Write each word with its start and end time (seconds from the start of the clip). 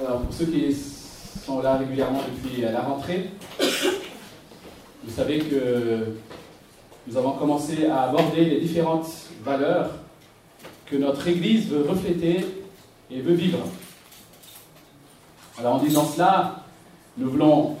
Alors, 0.00 0.22
pour 0.22 0.34
ceux 0.34 0.46
qui 0.46 0.74
sont 1.46 1.62
là 1.62 1.76
régulièrement 1.76 2.20
depuis 2.34 2.62
la 2.62 2.80
rentrée, 2.80 3.30
vous 3.60 5.14
savez 5.14 5.38
que 5.38 6.16
nous 7.06 7.16
avons 7.16 7.32
commencé 7.32 7.86
à 7.86 8.02
aborder 8.02 8.44
les 8.44 8.60
différentes 8.60 9.06
valeurs 9.44 9.90
que 10.86 10.96
notre 10.96 11.28
Église 11.28 11.68
veut 11.68 11.88
refléter 11.88 12.44
et 13.08 13.20
veut 13.20 13.34
vivre. 13.34 13.60
Alors 15.58 15.76
en 15.76 15.78
disant 15.78 16.04
cela, 16.04 16.64
nous 17.16 17.30
voulons 17.30 17.76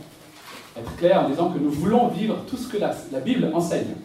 être 0.76 0.96
clairs 0.96 1.24
en 1.24 1.30
disant 1.30 1.50
que 1.50 1.58
nous 1.58 1.70
voulons 1.70 2.08
vivre 2.08 2.36
tout 2.48 2.56
ce 2.56 2.68
que 2.68 2.76
la, 2.76 2.94
Bible 3.20 3.50
enseigne. 3.52 3.96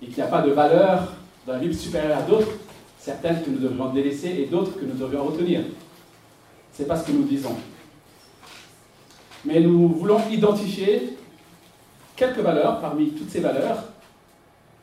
Et 0.00 0.06
qu'il 0.06 0.16
n'y 0.16 0.22
a 0.22 0.28
pas 0.28 0.40
de 0.40 0.50
valeur 0.52 1.12
dans 1.46 1.52
la 1.52 1.58
Bible 1.58 1.74
supérieure 1.74 2.18
à 2.18 2.22
d'autres, 2.22 2.52
certaines 2.98 3.42
que 3.42 3.50
nous 3.50 3.58
devrions 3.58 3.92
délaisser 3.92 4.28
et 4.28 4.46
d'autres 4.46 4.78
que 4.78 4.86
nous 4.86 4.94
devrions 4.94 5.24
retenir. 5.24 5.60
Ce 6.76 6.82
n'est 6.82 6.88
pas 6.88 6.96
ce 6.98 7.06
que 7.06 7.12
nous 7.12 7.22
disons. 7.22 7.56
Mais 9.46 9.60
nous 9.60 9.88
voulons 9.88 10.20
identifier 10.30 11.16
quelques 12.14 12.40
valeurs 12.40 12.80
parmi 12.80 13.12
toutes 13.12 13.30
ces 13.30 13.40
valeurs 13.40 13.84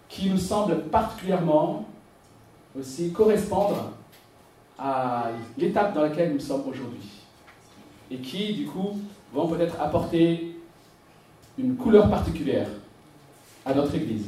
qui 0.10 0.30
nous 0.30 0.38
semblent 0.38 0.84
particulièrement 0.86 1.86
aussi 2.78 3.12
correspondre 3.12 3.92
à 4.80 5.30
l'étape 5.58 5.94
dans 5.94 6.02
laquelle 6.02 6.34
nous 6.34 6.40
sommes 6.40 6.64
aujourd'hui. 6.68 7.10
Et 8.10 8.18
qui, 8.18 8.54
du 8.54 8.66
coup, 8.66 9.00
vont 9.32 9.48
peut-être 9.48 9.80
apporter 9.80 10.58
une 11.60 11.76
couleur 11.76 12.10
particulière 12.10 12.68
à 13.66 13.74
notre 13.74 13.94
Église. 13.94 14.26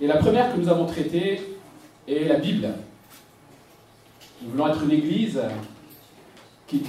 Et 0.00 0.06
la 0.06 0.16
première 0.16 0.54
que 0.54 0.58
nous 0.58 0.68
avons 0.68 0.86
traitée 0.86 1.58
est 2.06 2.24
la 2.24 2.36
Bible. 2.36 2.72
Nous 4.42 4.50
voulons 4.50 4.68
être 4.68 4.82
une 4.82 4.92
Église 4.92 5.40
qui 6.66 6.82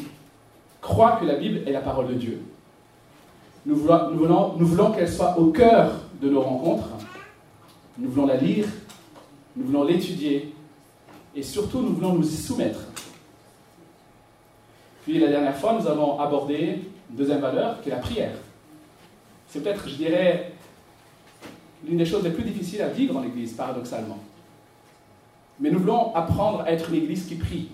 croit 0.81 1.13
que 1.13 1.25
la 1.25 1.35
Bible 1.35 1.67
est 1.67 1.71
la 1.71 1.81
parole 1.81 2.07
de 2.07 2.13
Dieu. 2.13 2.41
Nous 3.65 3.75
voulons, 3.75 4.11
nous 4.11 4.17
voulons, 4.19 4.53
nous 4.57 4.65
voulons 4.65 4.91
qu'elle 4.91 5.09
soit 5.09 5.37
au 5.37 5.51
cœur 5.51 5.91
de 6.21 6.29
nos 6.29 6.41
rencontres. 6.41 6.89
Nous 7.97 8.09
voulons 8.09 8.27
la 8.27 8.37
lire, 8.37 8.65
nous 9.55 9.65
voulons 9.65 9.83
l'étudier 9.83 10.53
et 11.35 11.43
surtout 11.43 11.81
nous 11.81 11.93
voulons 11.93 12.13
nous 12.13 12.27
y 12.27 12.35
soumettre. 12.35 12.79
Puis 15.03 15.19
la 15.19 15.27
dernière 15.27 15.57
fois, 15.57 15.73
nous 15.73 15.87
avons 15.87 16.19
abordé 16.19 16.79
une 17.09 17.15
deuxième 17.15 17.41
valeur 17.41 17.81
qui 17.81 17.89
est 17.89 17.93
la 17.93 17.97
prière. 17.97 18.35
C'est 19.47 19.63
peut-être, 19.63 19.89
je 19.89 19.95
dirais, 19.95 20.53
l'une 21.85 21.97
des 21.97 22.05
choses 22.05 22.23
les 22.23 22.29
plus 22.29 22.43
difficiles 22.43 22.81
à 22.81 22.89
vivre 22.89 23.15
dans 23.15 23.21
l'Église, 23.21 23.53
paradoxalement. 23.53 24.19
Mais 25.59 25.71
nous 25.71 25.79
voulons 25.79 26.15
apprendre 26.15 26.61
à 26.61 26.71
être 26.71 26.89
une 26.89 27.03
Église 27.03 27.25
qui 27.25 27.35
prie. 27.35 27.69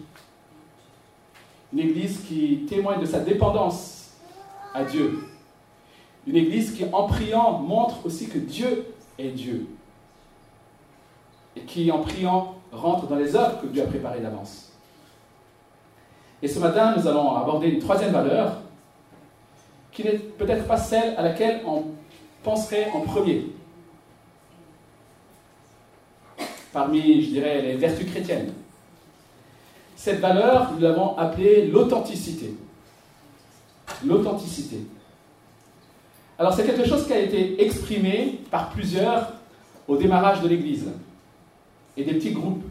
Une 1.74 1.80
Église 1.80 2.22
qui 2.28 2.66
témoigne 2.68 3.02
de 3.02 3.06
sa 3.06 3.20
dépendance 3.20 4.12
à 4.74 4.84
Dieu. 4.84 5.20
Une 6.26 6.36
Église 6.36 6.74
qui, 6.74 6.86
en 6.92 7.04
priant, 7.08 7.60
montre 7.60 8.06
aussi 8.06 8.28
que 8.28 8.40
Dieu 8.40 8.88
est 9.20 9.30
Dieu 9.30 9.68
et 11.56 11.62
qui, 11.62 11.92
en 11.92 12.00
priant, 12.00 12.56
rentre 12.72 13.08
dans 13.08 13.16
les 13.16 13.36
œuvres 13.36 13.62
que 13.62 13.68
Dieu 13.68 13.84
a 13.84 13.88
préparées 13.88 14.20
d'avance. 14.20 14.72
Et 16.42 16.48
ce 16.48 16.60
matin, 16.60 16.94
nous 16.98 17.08
allons 17.08 17.36
aborder 17.36 17.70
une 17.70 17.80
troisième 17.80 18.12
valeur 18.12 18.62
qui 19.92 20.04
n'est 20.04 20.18
peut-être 20.18 20.68
pas 20.68 20.78
celle 20.78 21.16
à 21.18 21.24
laquelle 21.24 21.62
on 21.66 21.86
penserait 22.44 22.92
en 22.94 23.02
premier. 23.02 23.48
Parmi, 26.76 27.22
je 27.22 27.30
dirais, 27.30 27.62
les 27.62 27.76
vertus 27.78 28.06
chrétiennes. 28.06 28.52
Cette 29.96 30.20
valeur, 30.20 30.74
nous 30.74 30.82
l'avons 30.82 31.18
appelée 31.18 31.68
l'authenticité. 31.68 32.54
L'authenticité. 34.06 34.80
Alors 36.38 36.54
c'est 36.54 36.66
quelque 36.66 36.86
chose 36.86 37.08
qui 37.08 37.14
a 37.14 37.20
été 37.20 37.64
exprimé 37.64 38.42
par 38.52 38.72
plusieurs 38.72 39.32
au 39.88 39.96
démarrage 39.96 40.42
de 40.42 40.50
l'Église 40.50 40.92
et 41.96 42.04
des 42.04 42.16
petits 42.16 42.34
groupes. 42.34 42.66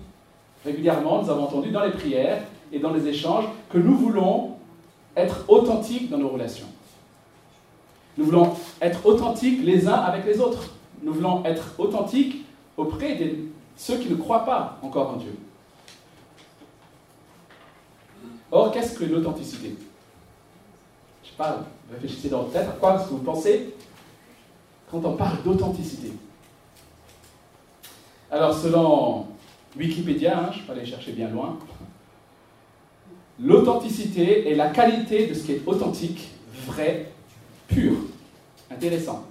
Régulièrement, 0.67 1.23
nous 1.23 1.31
avons 1.31 1.45
entendu 1.45 1.71
dans 1.71 1.83
les 1.83 1.93
prières 1.93 2.43
et 2.75 2.81
dans 2.81 2.93
les 2.93 3.09
échanges 3.09 3.47
que 3.71 3.79
nous 3.79 3.97
voulons 3.97 4.57
être 5.17 5.47
authentiques 5.49 6.11
dans 6.11 6.19
nos 6.19 6.29
relations. 6.29 6.69
Nous 8.19 8.27
voulons 8.27 8.53
être 8.83 9.07
authentiques 9.07 9.65
les 9.65 9.89
uns 9.89 9.95
avec 9.95 10.27
les 10.27 10.41
autres. 10.41 10.75
Nous 11.03 11.15
voulons 11.15 11.43
être 11.47 11.73
authentiques 11.79 12.45
auprès 12.77 13.15
de 13.15 13.55
ceux 13.77 13.99
qui 13.99 14.09
ne 14.09 14.17
croient 14.17 14.45
pas 14.45 14.79
encore 14.83 15.11
en 15.11 15.17
Dieu. 15.17 15.37
Or, 18.51 18.71
qu'est-ce 18.71 18.97
que 18.97 19.05
l'authenticité? 19.05 19.75
Je 21.25 21.33
pas, 21.37 21.65
réfléchissez 21.91 22.29
dans 22.29 22.43
votre 22.43 22.53
tête 22.53 22.69
à 22.69 22.73
quoi 22.73 22.95
est-ce 22.95 23.05
que 23.05 23.11
vous 23.11 23.19
pensez 23.19 23.75
quand 24.91 25.05
on 25.05 25.17
parle 25.17 25.43
d'authenticité? 25.43 26.13
Alors, 28.31 28.57
selon 28.57 29.27
Wikipédia, 29.77 30.39
hein, 30.39 30.51
je 30.53 30.59
ne 30.59 30.61
vais 30.63 30.67
pas 30.67 30.73
aller 30.75 30.87
chercher 30.87 31.13
bien 31.13 31.29
loin, 31.29 31.59
l'authenticité 33.41 34.49
est 34.51 34.55
la 34.55 34.69
qualité 34.69 35.27
de 35.27 35.35
ce 35.35 35.45
qui 35.45 35.53
est 35.53 35.63
authentique, 35.67 36.29
vrai, 36.67 37.13
pur. 37.67 37.95
Intéressant. 38.71 39.25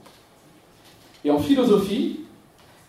Et 1.24 1.32
en 1.32 1.40
philosophie, 1.40 2.22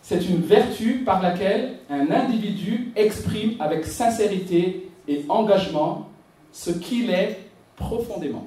c'est 0.07 0.23
une 0.23 0.41
vertu 0.41 0.99
par 1.03 1.19
laquelle 1.19 1.79
un 1.89 2.11
individu 2.11 2.91
exprime 2.95 3.59
avec 3.59 3.87
sincérité 3.87 4.87
et 5.07 5.25
engagement 5.27 6.09
ce 6.51 6.69
qu'il 6.69 7.09
est 7.09 7.39
profondément. 7.75 8.45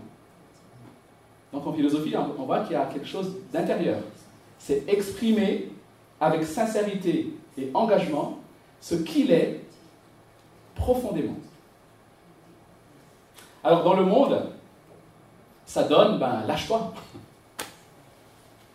Donc 1.53 1.67
en 1.67 1.73
philosophie, 1.73 2.15
on 2.17 2.45
voit 2.45 2.61
qu'il 2.61 2.75
y 2.75 2.77
a 2.77 2.85
quelque 2.85 3.09
chose 3.09 3.35
d'intérieur. 3.53 3.99
C'est 4.61 4.85
exprimer 4.87 5.73
avec 6.21 6.45
sincérité 6.45 7.35
et 7.59 7.71
engagement 7.75 8.39
ce 8.81 8.95
qu'il 8.95 9.33
est 9.33 9.61
profondément. 10.77 11.39
Alors 13.65 13.83
dans 13.83 13.95
le 13.95 14.05
monde, 14.05 14.45
ça 15.67 15.83
donne, 15.83 16.21
ben 16.21 16.45
lâche-toi. 16.47 16.95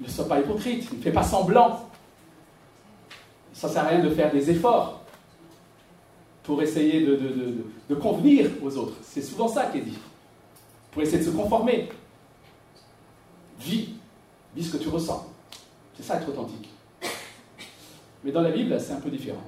Ne 0.01 0.07
sois 0.09 0.27
pas 0.27 0.39
hypocrite, 0.41 0.91
ne 0.91 1.01
fais 1.01 1.11
pas 1.11 1.23
semblant. 1.23 1.92
Ça 3.63 3.69
sert 3.69 3.85
à 3.85 3.87
rien 3.87 3.99
de 3.99 4.09
faire 4.09 4.29
des 4.29 4.51
efforts 4.51 4.99
pour 6.43 6.61
essayer 6.61 7.05
de, 7.05 7.17
de 7.89 7.95
convenir 7.95 8.51
aux 8.61 8.75
autres. 8.75 8.97
C'est 9.01 9.21
souvent 9.21 9.47
ça 9.47 9.67
qui 9.67 9.77
est 9.77 9.83
dit. 9.83 9.97
Pour 10.91 11.01
essayer 11.01 11.19
de 11.19 11.23
se 11.23 11.29
conformer. 11.29 11.87
Vis, 13.61 13.91
vis 14.53 14.65
ce 14.65 14.75
que 14.75 14.83
tu 14.83 14.89
ressens. 14.89 15.25
C'est 15.95 16.03
ça 16.03 16.17
être 16.17 16.27
authentique. 16.27 16.71
Mais 18.25 18.33
dans 18.33 18.41
la 18.41 18.51
Bible, 18.51 18.77
c'est 18.81 18.91
un 18.91 18.99
peu 18.99 19.09
différent. 19.09 19.47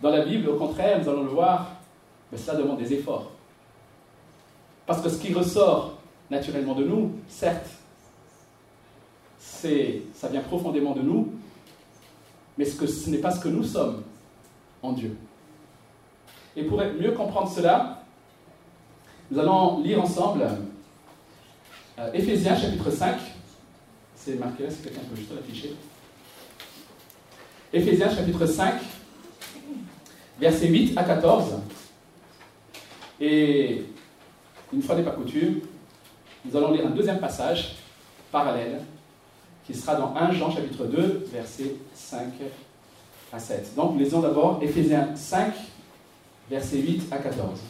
Dans 0.00 0.08
la 0.12 0.24
Bible, 0.24 0.48
au 0.48 0.56
contraire, 0.56 0.98
nous 0.98 1.10
allons 1.10 1.24
le 1.24 1.28
voir, 1.28 1.72
mais 2.32 2.38
cela 2.38 2.56
demande 2.56 2.78
des 2.78 2.94
efforts. 2.94 3.32
Parce 4.86 5.02
que 5.02 5.10
ce 5.10 5.18
qui 5.18 5.34
ressort 5.34 5.98
naturellement 6.30 6.74
de 6.74 6.84
nous, 6.84 7.12
certes, 7.28 7.68
c'est, 9.38 10.04
ça 10.14 10.28
vient 10.28 10.40
profondément 10.40 10.94
de 10.94 11.02
nous, 11.02 11.34
mais 12.60 12.66
ce, 12.66 12.76
que, 12.76 12.86
ce 12.86 13.08
n'est 13.08 13.16
pas 13.16 13.30
ce 13.30 13.40
que 13.40 13.48
nous 13.48 13.64
sommes 13.64 14.02
en 14.82 14.92
Dieu. 14.92 15.16
Et 16.54 16.62
pour 16.62 16.76
mieux 16.76 17.12
comprendre 17.12 17.50
cela, 17.50 18.02
nous 19.30 19.38
allons 19.38 19.80
lire 19.80 20.02
ensemble 20.02 20.46
euh, 21.98 22.12
Éphésiens 22.12 22.54
chapitre 22.54 22.90
5. 22.90 23.16
C'est 24.14 24.34
marqué 24.34 24.64
là, 24.64 24.70
si 24.70 24.82
quelqu'un 24.82 25.00
peut 25.08 25.16
juste 25.16 25.34
l'afficher? 25.34 25.74
Éphésiens 27.72 28.14
chapitre 28.14 28.44
5, 28.44 28.74
versets 30.38 30.68
8 30.68 30.98
à 30.98 31.04
14. 31.04 31.54
Et 33.22 33.86
une 34.70 34.82
fois 34.82 34.96
n'est 34.96 35.02
pas 35.02 35.12
coutume, 35.12 35.60
nous 36.44 36.54
allons 36.58 36.72
lire 36.72 36.88
un 36.88 36.90
deuxième 36.90 37.20
passage 37.20 37.76
parallèle 38.30 38.82
qui 39.64 39.74
sera 39.74 39.94
dans 39.96 40.14
1 40.16 40.32
Jean 40.32 40.50
chapitre 40.50 40.84
2, 40.86 41.28
versets 41.32 41.76
5 41.94 42.32
à 43.32 43.38
7. 43.38 43.74
Donc 43.76 43.98
lisons 43.98 44.20
d'abord 44.20 44.58
Éphésiens 44.62 45.14
5, 45.14 45.52
versets 46.50 46.78
8 46.78 47.12
à 47.12 47.18
14. 47.18 47.60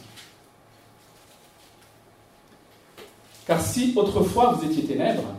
Car 3.45 3.61
si 3.61 3.93
autrefois 3.95 4.53
vous 4.53 4.65
étiez 4.65 4.85
ténèbres, 4.85 5.35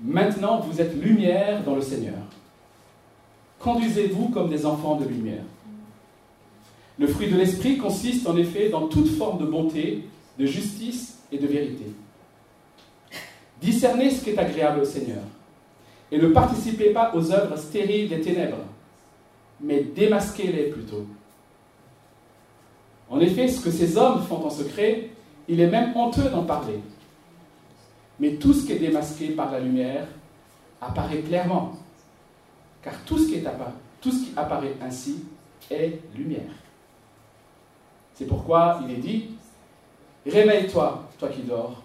maintenant 0.00 0.60
vous 0.60 0.80
êtes 0.80 0.94
lumière 0.94 1.62
dans 1.64 1.74
le 1.74 1.82
Seigneur. 1.82 2.18
Conduisez-vous 3.58 4.28
comme 4.28 4.50
des 4.50 4.66
enfants 4.66 4.96
de 4.96 5.06
lumière. 5.06 5.42
Le 6.98 7.06
fruit 7.06 7.30
de 7.30 7.36
l'esprit 7.36 7.78
consiste 7.78 8.26
en 8.26 8.36
effet 8.36 8.68
dans 8.68 8.88
toute 8.88 9.08
forme 9.08 9.38
de 9.38 9.46
bonté, 9.46 10.08
de 10.38 10.46
justice 10.46 11.18
et 11.32 11.38
de 11.38 11.46
vérité. 11.46 11.86
Discernez 13.60 14.10
ce 14.10 14.22
qui 14.22 14.30
est 14.30 14.38
agréable 14.38 14.80
au 14.80 14.84
Seigneur 14.84 15.22
et 16.10 16.18
ne 16.18 16.28
participez 16.28 16.90
pas 16.90 17.12
aux 17.14 17.32
œuvres 17.32 17.56
stériles 17.56 18.08
des 18.08 18.20
ténèbres, 18.20 18.64
mais 19.60 19.82
démasquez-les 19.82 20.70
plutôt. 20.70 21.06
En 23.08 23.20
effet, 23.20 23.48
ce 23.48 23.60
que 23.60 23.70
ces 23.70 23.96
hommes 23.96 24.22
font 24.22 24.44
en 24.44 24.50
secret, 24.50 25.10
il 25.48 25.60
est 25.60 25.70
même 25.70 25.96
honteux 25.96 26.28
d'en 26.28 26.44
parler. 26.44 26.80
Mais 28.18 28.34
tout 28.34 28.52
ce 28.52 28.66
qui 28.66 28.72
est 28.72 28.78
démasqué 28.78 29.28
par 29.28 29.52
la 29.52 29.60
lumière 29.60 30.06
apparaît 30.80 31.20
clairement. 31.20 31.72
Car 32.82 32.94
tout 33.04 33.18
ce 33.18 33.28
qui, 33.28 33.42
tout 34.00 34.10
ce 34.10 34.24
qui 34.24 34.32
apparaît 34.36 34.74
ainsi 34.82 35.24
est 35.70 36.00
lumière. 36.16 36.52
C'est 38.14 38.26
pourquoi 38.26 38.80
il 38.86 38.94
est 38.94 39.00
dit, 39.00 39.30
Réveille-toi, 40.26 41.08
toi 41.18 41.28
qui 41.28 41.42
dors, 41.42 41.82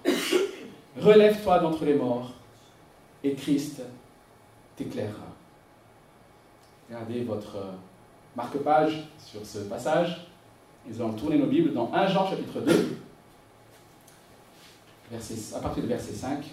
relève-toi 1.01 1.59
d'entre 1.59 1.86
les 1.86 1.95
morts, 1.95 2.31
et 3.24 3.33
Christ 3.33 3.81
t'éclairera. 4.75 5.27
Regardez 6.89 7.24
votre 7.24 7.57
marque-page 8.36 9.07
sur 9.25 9.45
ce 9.45 9.59
passage. 9.59 10.27
Nous 10.88 11.00
allons 11.01 11.13
tourner 11.13 11.38
nos 11.38 11.48
Bibles 11.48 11.74
dans 11.74 11.92
1 11.94 12.07
Jean 12.07 12.30
chapitre 12.30 12.59
2, 12.62 12.98
à 15.56 15.59
partir 15.59 15.83
du 15.83 15.89
verset 15.89 16.13
5. 16.13 16.44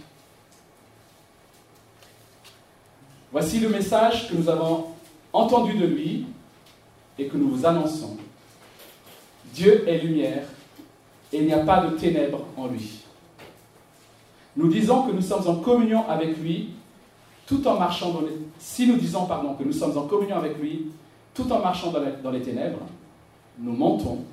Voici 3.30 3.60
le 3.60 3.68
message 3.68 4.28
que 4.28 4.34
nous 4.34 4.48
avons 4.48 4.88
entendu 5.32 5.74
de 5.74 5.86
lui 5.86 6.26
et 7.18 7.26
que 7.26 7.36
nous 7.36 7.50
vous 7.50 7.66
annonçons. 7.66 8.16
Dieu 9.52 9.88
est 9.88 9.98
lumière 9.98 10.44
et 11.32 11.38
il 11.38 11.46
n'y 11.46 11.52
a 11.52 11.64
pas 11.64 11.86
de 11.86 11.96
ténèbres 11.96 12.44
en 12.56 12.68
lui. 12.68 12.97
Nous 14.58 14.66
disons 14.66 15.04
que 15.04 15.12
nous 15.12 15.22
sommes 15.22 15.46
en 15.46 15.54
communion 15.60 16.04
avec 16.08 16.36
lui 16.38 16.70
tout 17.46 17.66
en 17.68 17.78
marchant 17.78 18.10
dans 18.10 18.22
les... 18.22 18.36
Si 18.58 18.88
que 18.88 19.64
nous 19.64 19.72
sommes 19.72 19.96
en 19.96 20.06
communion 20.08 20.36
avec 20.36 20.58
lui 20.58 20.86
tout 21.32 21.50
en 21.52 21.60
marchant 21.60 21.92
dans 21.92 22.30
les 22.32 22.42
ténèbres, 22.42 22.80
nous 23.60 23.72
mentons 23.72 24.24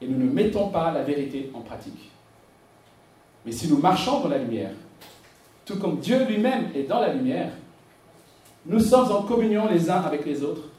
et 0.00 0.08
nous 0.08 0.18
ne 0.18 0.28
mettons 0.28 0.68
pas 0.70 0.90
la 0.90 1.04
vérité 1.04 1.52
en 1.54 1.60
pratique. 1.60 2.10
Mais 3.46 3.52
si 3.52 3.68
nous 3.68 3.78
marchons 3.78 4.20
dans 4.20 4.28
la 4.28 4.38
lumière, 4.38 4.72
tout 5.64 5.78
comme 5.78 6.00
Dieu 6.00 6.24
lui-même 6.24 6.70
est 6.74 6.88
dans 6.88 6.98
la 6.98 7.14
lumière, 7.14 7.52
nous 8.66 8.80
sommes 8.80 9.12
en 9.12 9.22
communion 9.22 9.68
les 9.70 9.88
uns 9.88 10.00
avec 10.00 10.26
les 10.26 10.42
autres 10.42 10.70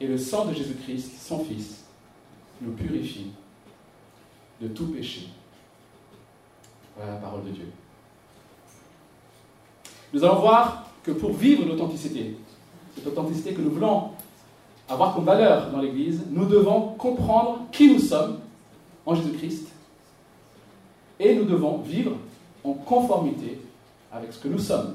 et 0.00 0.06
le 0.06 0.16
sang 0.16 0.46
de 0.46 0.54
Jésus-Christ, 0.54 1.20
son 1.20 1.44
Fils, 1.44 1.84
nous 2.62 2.72
purifie 2.72 3.26
de 4.62 4.68
tout 4.68 4.86
péché. 4.86 5.28
Voilà 6.96 7.12
la 7.12 7.18
parole 7.18 7.44
de 7.44 7.50
Dieu. 7.50 7.68
Nous 10.12 10.24
allons 10.24 10.40
voir 10.40 10.86
que 11.02 11.10
pour 11.10 11.32
vivre 11.32 11.66
l'authenticité, 11.66 12.36
cette 12.94 13.06
authenticité 13.06 13.52
que 13.52 13.60
nous 13.60 13.70
voulons 13.70 14.10
avoir 14.88 15.14
comme 15.14 15.24
valeur 15.24 15.70
dans 15.70 15.80
l'Église, 15.80 16.22
nous 16.30 16.44
devons 16.44 16.94
comprendre 16.98 17.62
qui 17.72 17.92
nous 17.92 17.98
sommes 17.98 18.38
en 19.04 19.14
Jésus-Christ 19.14 19.68
et 21.18 21.34
nous 21.34 21.44
devons 21.44 21.78
vivre 21.78 22.12
en 22.62 22.72
conformité 22.72 23.60
avec 24.12 24.32
ce 24.32 24.38
que 24.38 24.48
nous 24.48 24.58
sommes. 24.58 24.94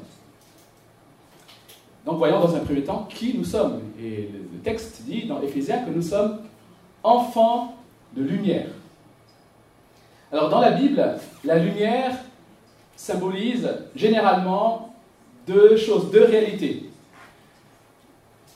Donc 2.06 2.18
voyons 2.18 2.40
dans 2.40 2.56
un 2.56 2.60
premier 2.60 2.84
temps 2.84 3.08
qui 3.10 3.38
nous 3.38 3.44
sommes. 3.44 3.82
Et 4.00 4.30
le 4.54 4.60
texte 4.60 5.04
dit 5.04 5.26
dans 5.26 5.42
Éphésiens 5.42 5.84
que 5.84 5.92
nous 5.92 6.02
sommes 6.02 6.40
enfants 7.04 7.76
de 8.16 8.24
lumière. 8.24 8.70
Alors 10.32 10.50
dans 10.50 10.62
la 10.62 10.72
Bible, 10.72 11.20
la 11.44 11.58
lumière 11.58 12.16
symbolise 12.96 13.70
généralement 13.96 14.94
deux 15.48 15.78
choses, 15.78 16.12
deux 16.12 16.26
réalités. 16.26 16.90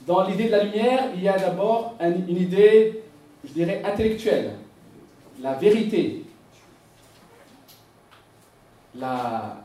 Dans 0.05 0.27
l'idée 0.27 0.45
de 0.45 0.51
la 0.51 0.63
lumière, 0.63 1.09
il 1.15 1.23
y 1.23 1.29
a 1.29 1.37
d'abord 1.37 1.95
une 2.01 2.37
idée, 2.37 3.03
je 3.45 3.53
dirais, 3.53 3.81
intellectuelle, 3.85 4.51
la 5.41 5.53
vérité. 5.53 6.25
La, 8.95 9.57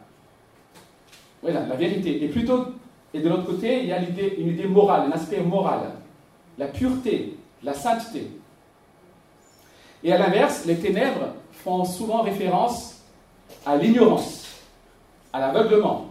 voilà, 1.43 1.67
la 1.67 1.75
vérité. 1.75 2.25
Et 2.25 2.29
plutôt, 2.29 2.67
et 3.13 3.21
de 3.21 3.29
l'autre 3.29 3.47
côté, 3.47 3.81
il 3.81 3.87
y 3.87 3.93
a 3.93 3.99
une 3.99 4.49
idée 4.49 4.67
morale, 4.67 5.09
un 5.11 5.13
aspect 5.13 5.41
moral, 5.41 5.81
la 6.57 6.67
pureté, 6.69 7.37
la 7.63 7.75
sainteté. 7.75 8.31
Et 10.05 10.13
à 10.13 10.19
l'inverse, 10.19 10.65
les 10.67 10.77
ténèbres 10.77 11.35
font 11.51 11.85
souvent 11.85 12.23
référence 12.23 12.98
à 13.65 13.77
l'ignorance, 13.77 14.47
à 15.33 15.41
l'aveuglement. 15.41 16.07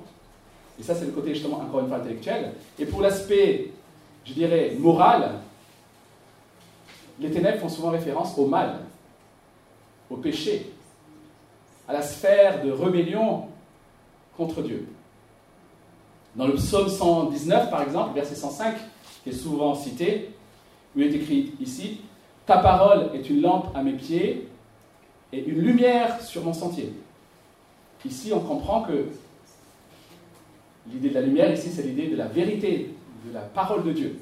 Et 0.80 0.84
ça, 0.84 0.96
c'est 0.96 1.06
le 1.06 1.12
côté 1.12 1.34
justement, 1.34 1.58
encore 1.58 1.80
une 1.82 1.88
fois, 1.88 1.98
intellectuel. 1.98 2.54
Et 2.78 2.86
pour 2.86 3.02
l'aspect, 3.02 3.72
je 4.26 4.34
dirais, 4.34 4.76
moral, 4.78 5.32
les 7.20 7.32
ténèbres 7.32 7.60
font 7.60 7.70
souvent 7.70 7.90
référence 7.90 8.38
au 8.38 8.46
mal, 8.46 8.80
au 10.10 10.18
péché, 10.18 10.72
à 11.88 11.94
la 11.94 12.02
sphère 12.02 12.64
de 12.64 12.72
rébellion 12.72 13.48
contre 14.36 14.62
Dieu. 14.62 14.88
Dans 16.36 16.46
le 16.46 16.54
psaume 16.54 16.88
119, 16.88 17.72
par 17.72 17.82
exemple, 17.82 18.14
verset 18.14 18.36
105, 18.36 18.76
qui 19.24 19.30
est 19.30 19.34
souvent 19.34 19.74
cité, 19.74 20.30
où 20.96 21.00
il 21.00 21.08
est 21.08 21.16
écrit 21.16 21.54
ici 21.60 22.02
Ta 22.46 22.60
parole 22.60 23.10
est 23.14 23.30
une 23.30 23.42
lampe 23.42 23.76
à 23.76 23.82
mes 23.82 23.94
pieds 23.94 24.48
et 25.34 25.44
une 25.44 25.60
lumière 25.60 26.22
sur 26.22 26.44
mon 26.44 26.54
sentier. 26.54 26.94
Ici, 28.06 28.32
on 28.34 28.40
comprend 28.40 28.82
que 28.84 29.10
l'idée 30.92 31.10
de 31.10 31.14
la 31.14 31.22
lumière, 31.22 31.52
ici, 31.52 31.70
c'est 31.72 31.84
l'idée 31.84 32.08
de 32.08 32.16
la 32.16 32.28
vérité, 32.28 32.94
de 33.26 33.34
la 33.34 33.42
parole 33.42 33.84
de 33.84 33.92
Dieu. 33.92 34.20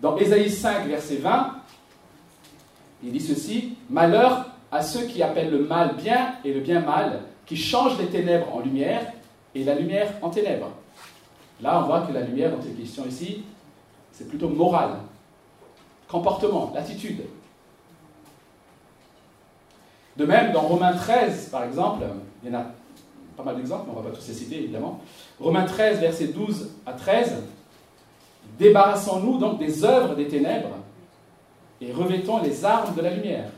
Dans 0.00 0.16
Ésaïe 0.16 0.50
5, 0.50 0.86
verset 0.88 1.16
20, 1.16 1.54
il 3.02 3.12
dit 3.12 3.20
ceci 3.20 3.76
Malheur 3.88 4.46
à 4.70 4.82
ceux 4.82 5.06
qui 5.06 5.22
appellent 5.22 5.50
le 5.50 5.64
mal 5.64 5.96
bien 5.96 6.34
et 6.44 6.52
le 6.52 6.60
bien 6.60 6.80
mal, 6.80 7.22
qui 7.46 7.56
changent 7.56 7.98
les 7.98 8.08
ténèbres 8.08 8.54
en 8.54 8.60
lumière 8.60 9.12
et 9.54 9.64
la 9.64 9.74
lumière 9.74 10.12
en 10.22 10.28
ténèbres. 10.28 10.70
Là, 11.62 11.80
on 11.82 11.86
voit 11.86 12.02
que 12.02 12.12
la 12.12 12.22
lumière 12.22 12.50
dont 12.50 12.60
il 12.62 12.72
est 12.72 12.82
question 12.82 13.06
ici, 13.06 13.44
c'est 14.12 14.28
plutôt 14.28 14.48
moral, 14.48 14.96
comportement, 16.08 16.72
l'attitude. 16.74 17.22
De 20.16 20.24
même, 20.24 20.52
dans 20.52 20.62
Romains 20.62 20.94
13, 20.94 21.48
par 21.50 21.64
exemple, 21.64 22.04
il 22.42 22.50
y 22.50 22.54
en 22.54 22.60
a 22.60 22.66
pas 23.36 23.42
mal 23.42 23.56
d'exemples, 23.56 23.84
mais 23.86 23.92
on 23.94 24.00
ne 24.00 24.04
va 24.04 24.10
pas 24.10 24.16
tous 24.16 24.28
les 24.28 24.34
citer 24.34 24.58
évidemment. 24.62 25.00
Romains 25.38 25.66
13, 25.66 26.00
versets 26.00 26.28
12 26.28 26.70
à 26.86 26.92
13. 26.94 27.42
Débarrassons-nous 28.58 29.38
donc 29.38 29.58
des 29.58 29.84
œuvres 29.84 30.14
des 30.14 30.26
ténèbres 30.26 30.76
et 31.80 31.92
revêtons 31.92 32.42
les 32.42 32.64
armes 32.64 32.94
de 32.94 33.02
la 33.02 33.10
lumière. 33.10 33.50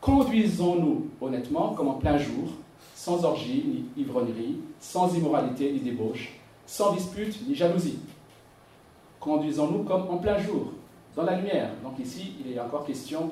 Conduisons-nous 0.00 1.08
honnêtement 1.20 1.70
comme 1.70 1.88
en 1.88 1.94
plein 1.94 2.18
jour, 2.18 2.50
sans 2.94 3.24
orgie 3.24 3.64
ni 3.66 4.02
ivrognerie, 4.02 4.60
sans 4.78 5.12
immoralité 5.16 5.72
ni 5.72 5.80
débauche, 5.80 6.38
sans 6.66 6.92
dispute 6.92 7.48
ni 7.48 7.54
jalousie. 7.54 7.98
Conduisons-nous 9.18 9.82
comme 9.82 10.08
en 10.10 10.18
plein 10.18 10.38
jour, 10.38 10.72
dans 11.16 11.22
la 11.24 11.36
lumière. 11.36 11.70
Donc 11.82 11.98
ici, 11.98 12.34
il 12.44 12.52
est 12.52 12.60
encore 12.60 12.84
question 12.84 13.30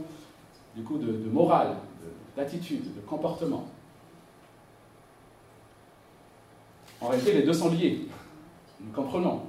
du 0.75 0.83
coup 0.83 0.97
de, 0.97 1.07
de 1.07 1.31
morale, 1.31 1.76
d'attitude, 2.37 2.95
de 2.95 3.01
comportement. 3.01 3.67
En 7.01 7.09
réalité, 7.09 7.33
les 7.33 7.43
deux 7.43 7.53
sont 7.53 7.71
liés. 7.71 8.07
Nous 8.81 8.93
comprenons. 8.93 9.43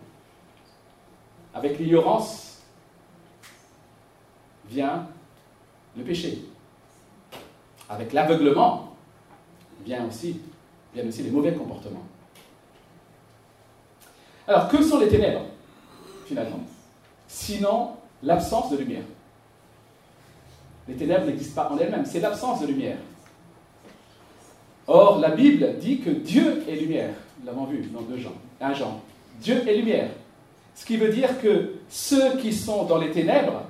Avec 1.54 1.78
l'ignorance 1.78 2.62
vient 4.68 5.08
le 5.96 6.04
péché. 6.04 6.46
Avec 7.90 8.12
l'aveuglement 8.14 8.96
vient 9.86 10.08
aussi, 10.08 10.42
viennent 10.94 11.08
aussi 11.08 11.24
les 11.24 11.32
mauvais 11.32 11.54
comportements. 11.54 12.06
Alors, 14.48 14.68
que 14.68 14.82
sont 14.82 15.00
les 15.00 15.08
ténèbres, 15.08 15.46
finalement? 16.26 16.60
Sinon, 17.28 17.92
l'absence 18.22 18.72
de 18.72 18.78
lumière. 18.78 19.04
Les 20.88 20.96
ténèbres 20.96 21.26
n'existent 21.26 21.64
pas 21.64 21.74
en 21.74 21.78
elles-mêmes, 21.78 22.06
c'est 22.06 22.20
l'absence 22.20 22.62
de 22.62 22.68
lumière. 22.68 22.98
Or, 24.88 25.20
la 25.20 25.30
Bible 25.30 25.78
dit 25.80 26.00
que 26.00 26.10
Dieu 26.10 26.64
est 26.68 26.76
lumière. 26.76 27.14
Nous 27.40 27.46
l'avons 27.46 27.66
vu 27.66 27.82
dans 27.94 28.02
2 28.02 28.18
Jean, 28.18 28.34
1 28.60 28.74
Jean. 28.74 29.02
Dieu 29.40 29.68
est 29.68 29.76
lumière. 29.76 30.10
Ce 30.76 30.86
qui 30.86 30.98
veut 30.98 31.10
dire 31.10 31.40
que 31.42 31.76
ceux 31.90 32.38
qui 32.38 32.52
sont 32.52 32.84
dans 32.84 32.98
les 32.98 33.12
ténèbres, 33.12 33.64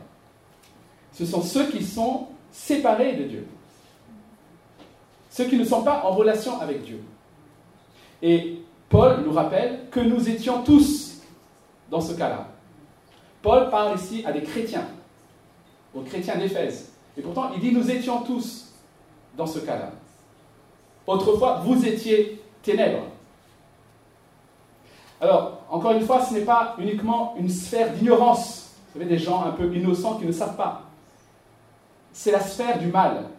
ce 1.12 1.25
sont 1.25 1.41
ceux 1.41 1.67
qui 1.67 1.84
sont 1.84 2.27
séparés 2.51 3.13
de 3.13 3.24
Dieu. 3.25 3.48
Ceux 5.29 5.46
qui 5.46 5.58
ne 5.58 5.65
sont 5.65 5.84
pas 5.84 6.03
en 6.05 6.12
relation 6.12 6.60
avec 6.60 6.84
Dieu. 6.84 7.00
Et 8.22 8.60
Paul 8.89 9.22
nous 9.24 9.34
rappelle 9.34 9.82
que 9.91 10.00
nous 10.00 10.29
étions 10.29 10.63
tous 10.63 11.22
dans 11.91 12.01
ce 12.01 12.13
cas-là. 12.13 12.48
Paul 13.41 13.70
parle 13.70 13.98
ici 13.98 14.24
à 14.25 14.32
des 14.32 14.41
chrétiens, 14.41 14.88
aux 15.93 16.01
chrétiens 16.01 16.38
d'Éphèse. 16.38 16.92
Et 17.17 17.22
pourtant, 17.22 17.51
il 17.53 17.62
dit 17.62 17.72
nous 17.72 17.89
étions 17.89 18.22
tous 18.22 18.72
dans 19.36 19.46
ce 19.46 19.60
cas-là. 19.60 19.91
Autrefois, 21.05 21.62
vous 21.63 21.86
étiez 21.86 22.41
ténèbres. 22.62 23.03
Alors, 25.20 25.62
encore 25.70 25.91
une 25.91 26.05
fois, 26.05 26.24
ce 26.24 26.34
n'est 26.34 26.41
pas 26.41 26.75
uniquement 26.79 27.36
une 27.38 27.50
sphère 27.50 27.93
d'ignorance. 27.93 28.72
Vous 28.93 29.00
savez, 29.00 29.10
des 29.10 29.20
gens 29.20 29.43
un 29.43 29.51
peu 29.51 29.74
innocents 29.74 30.17
qui 30.17 30.25
ne 30.25 30.32
savent 30.32 30.55
pas. 30.55 30.84
c'est 32.12 32.32
la 32.32 32.41
sphère 32.41 32.79
du 32.79 32.88
mal. 32.88 33.29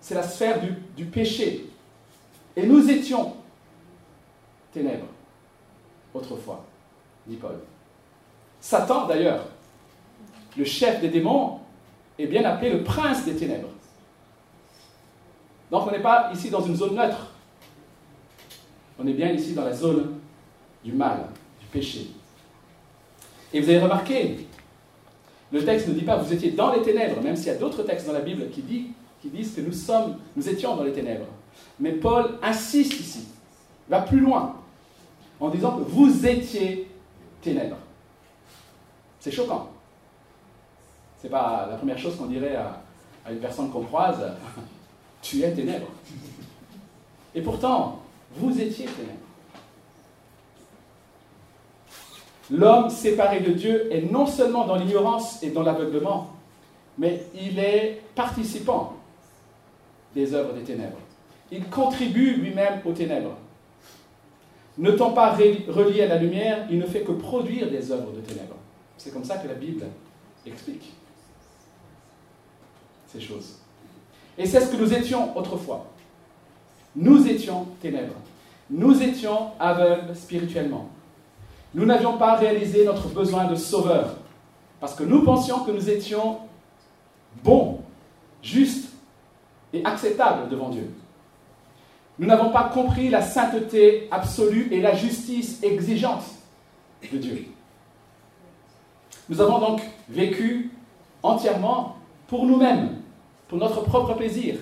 C'est 0.00 0.14
la 0.14 0.22
sphère 0.22 0.60
du, 0.60 0.74
du 0.96 1.04
péché. 1.04 1.68
Et 2.56 2.66
nous 2.66 2.88
étions 2.88 3.34
ténèbres 4.72 5.06
autrefois, 6.14 6.64
dit 7.26 7.36
Paul. 7.36 7.58
Satan, 8.60 9.06
d'ailleurs, 9.06 9.44
le 10.56 10.64
chef 10.64 11.00
des 11.00 11.08
démons, 11.08 11.60
est 12.18 12.26
bien 12.26 12.44
appelé 12.44 12.70
le 12.70 12.82
prince 12.82 13.24
des 13.24 13.34
ténèbres. 13.34 13.68
Donc 15.70 15.86
on 15.86 15.90
n'est 15.90 16.00
pas 16.00 16.30
ici 16.32 16.50
dans 16.50 16.62
une 16.62 16.76
zone 16.76 16.94
neutre. 16.94 17.32
On 18.98 19.06
est 19.06 19.12
bien 19.12 19.30
ici 19.30 19.52
dans 19.52 19.64
la 19.64 19.72
zone 19.72 20.14
du 20.84 20.92
mal, 20.92 21.28
du 21.60 21.66
péché. 21.66 22.08
Et 23.52 23.60
vous 23.60 23.68
avez 23.68 23.80
remarqué, 23.80 24.46
le 25.52 25.64
texte 25.64 25.88
ne 25.88 25.94
dit 25.94 26.02
pas 26.02 26.16
vous 26.16 26.32
étiez 26.32 26.50
dans 26.50 26.72
les 26.72 26.82
ténèbres, 26.82 27.20
même 27.22 27.36
s'il 27.36 27.46
y 27.46 27.50
a 27.50 27.54
d'autres 27.54 27.82
textes 27.82 28.06
dans 28.06 28.12
la 28.12 28.20
Bible 28.20 28.50
qui, 28.50 28.62
disent 28.62 29.54
que 29.54 29.60
nous 29.60 30.48
étions 30.48 30.76
dans 30.76 30.84
les 30.84 30.92
ténèbres. 30.92 31.26
Mais 31.80 31.92
Paul 31.92 32.38
insiste 32.42 33.00
ici, 33.00 33.28
va 33.88 34.00
plus 34.00 34.20
loin, 34.20 34.56
en 35.40 35.48
disant 35.48 35.78
que 35.78 35.82
vous 35.82 36.26
étiez 36.26 36.88
ténèbres. 37.40 37.76
C'est 39.20 39.30
choquant. 39.30 39.70
C'est 41.20 41.28
pas 41.28 41.66
la 41.68 41.76
première 41.76 41.98
chose 41.98 42.16
qu'on 42.16 42.26
dirait 42.26 42.56
à, 42.56 42.80
une 43.30 43.38
personne 43.38 43.70
qu'on 43.70 43.82
croise 43.82 44.22
tu 45.22 45.42
es 45.42 45.52
ténèbres. 45.52 45.88
Et 47.34 47.42
pourtant, 47.42 48.00
vous 48.36 48.58
étiez 48.60 48.86
ténèbres. 48.86 49.14
L'homme 52.50 52.88
séparé 52.88 53.40
de 53.40 53.52
Dieu 53.52 53.92
est 53.92 54.10
non 54.10 54.26
seulement 54.26 54.66
dans 54.66 54.76
l'ignorance 54.76 55.42
et 55.42 55.50
dans 55.50 55.62
l'aveuglement, 55.62 56.30
mais 56.96 57.22
il 57.34 57.58
est 57.58 58.00
participant 58.14 58.94
des 60.14 60.32
œuvres 60.32 60.54
des 60.54 60.62
ténèbres. 60.62 60.96
Il 61.50 61.68
contribue 61.68 62.36
lui-même 62.36 62.80
aux 62.86 62.92
ténèbres. 62.92 63.36
N'étant 64.78 65.10
pas 65.10 65.32
relié 65.32 66.02
à 66.02 66.06
la 66.06 66.16
lumière, 66.16 66.66
il 66.70 66.78
ne 66.78 66.86
fait 66.86 67.02
que 67.02 67.12
produire 67.12 67.70
des 67.70 67.90
œuvres 67.92 68.12
de 68.12 68.20
ténèbres. 68.20 68.56
C'est 68.96 69.12
comme 69.12 69.24
ça 69.24 69.36
que 69.36 69.48
la 69.48 69.54
Bible 69.54 69.84
explique 70.46 70.92
ces 73.12 73.20
choses. 73.20 73.56
Et 74.36 74.46
c'est 74.46 74.60
ce 74.60 74.70
que 74.70 74.76
nous 74.76 74.92
étions 74.92 75.36
autrefois. 75.36 75.86
Nous 76.94 77.26
étions 77.26 77.66
ténèbres. 77.80 78.14
Nous 78.70 79.02
étions 79.02 79.50
aveugles 79.58 80.14
spirituellement. 80.14 80.88
Nous 81.74 81.84
n'avions 81.84 82.18
pas 82.18 82.34
réalisé 82.34 82.84
notre 82.84 83.08
besoin 83.08 83.46
de 83.46 83.54
sauveur. 83.54 84.16
Parce 84.80 84.94
que 84.94 85.04
nous 85.04 85.22
pensions 85.22 85.64
que 85.64 85.70
nous 85.70 85.90
étions 85.90 86.38
bons, 87.42 87.80
justes 88.42 88.90
et 89.72 89.84
acceptables 89.84 90.48
devant 90.48 90.68
Dieu. 90.68 90.90
Nous 92.18 92.26
n'avons 92.26 92.50
pas 92.50 92.64
compris 92.64 93.08
la 93.10 93.22
sainteté 93.22 94.08
absolue 94.10 94.68
et 94.72 94.80
la 94.80 94.94
justice 94.94 95.62
exigeante 95.62 96.24
de 97.12 97.18
Dieu. 97.18 97.46
Nous 99.28 99.40
avons 99.40 99.58
donc 99.58 99.82
vécu 100.08 100.70
entièrement 101.22 101.96
pour 102.26 102.46
nous-mêmes, 102.46 102.97
pour 103.48 103.58
notre 103.58 103.82
propre 103.82 104.14
plaisir, 104.14 104.56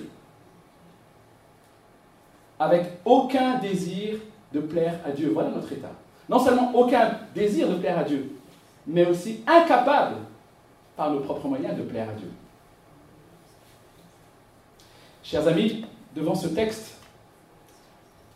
avec 2.59 2.85
aucun 3.05 3.59
désir 3.59 4.17
de 4.53 4.61
plaire 4.61 4.99
à 5.05 5.11
Dieu. 5.11 5.31
Voilà 5.33 5.49
notre 5.49 5.71
état. 5.71 5.91
Non 6.29 6.39
seulement 6.39 6.73
aucun 6.73 7.19
désir 7.35 7.69
de 7.69 7.75
plaire 7.75 7.99
à 7.99 8.03
Dieu, 8.03 8.31
mais 8.87 9.05
aussi 9.05 9.41
incapable 9.45 10.15
par 10.95 11.11
nos 11.11 11.19
propres 11.19 11.47
moyens 11.47 11.77
de 11.77 11.83
plaire 11.83 12.09
à 12.09 12.13
Dieu. 12.13 12.31
Chers 15.23 15.47
amis, 15.47 15.85
devant 16.15 16.35
ce 16.35 16.47
texte, 16.47 16.95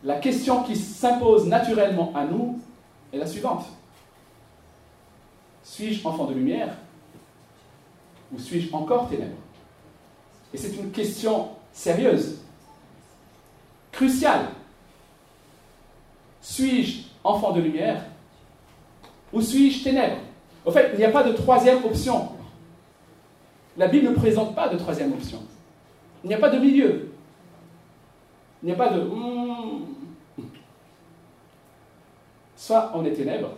la 0.03 0.19
question 0.19 0.63
qui 0.63 0.75
s'impose 0.75 1.47
naturellement 1.47 2.11
à 2.15 2.25
nous 2.25 2.59
est 3.13 3.17
la 3.17 3.25
suivante. 3.25 3.65
Suis-je 5.63 6.05
enfant 6.07 6.25
de 6.25 6.33
lumière 6.33 6.75
ou 8.33 8.39
suis-je 8.39 8.73
encore 8.73 9.09
ténèbres 9.09 9.35
Et 10.53 10.57
c'est 10.57 10.75
une 10.75 10.91
question 10.91 11.49
sérieuse, 11.73 12.39
cruciale. 13.91 14.47
Suis-je 16.41 17.03
enfant 17.23 17.51
de 17.51 17.61
lumière 17.61 18.03
ou 19.33 19.41
suis-je 19.41 19.83
ténèbres 19.83 20.17
Au 20.65 20.71
fait, 20.71 20.91
il 20.93 20.97
n'y 20.97 21.05
a 21.05 21.11
pas 21.11 21.23
de 21.23 21.33
troisième 21.33 21.83
option. 21.85 22.29
La 23.77 23.87
Bible 23.87 24.09
ne 24.09 24.15
présente 24.15 24.53
pas 24.53 24.67
de 24.67 24.77
troisième 24.77 25.13
option. 25.13 25.41
Il 26.23 26.27
n'y 26.27 26.33
a 26.33 26.39
pas 26.39 26.49
de 26.49 26.59
milieu. 26.59 27.11
Il 28.61 28.67
n'y 28.67 28.71
a 28.73 28.75
pas 28.75 28.89
de... 28.89 29.01
Hmm. 29.01 29.85
Soit 32.55 32.91
on 32.93 33.03
est 33.05 33.13
ténèbres, 33.13 33.53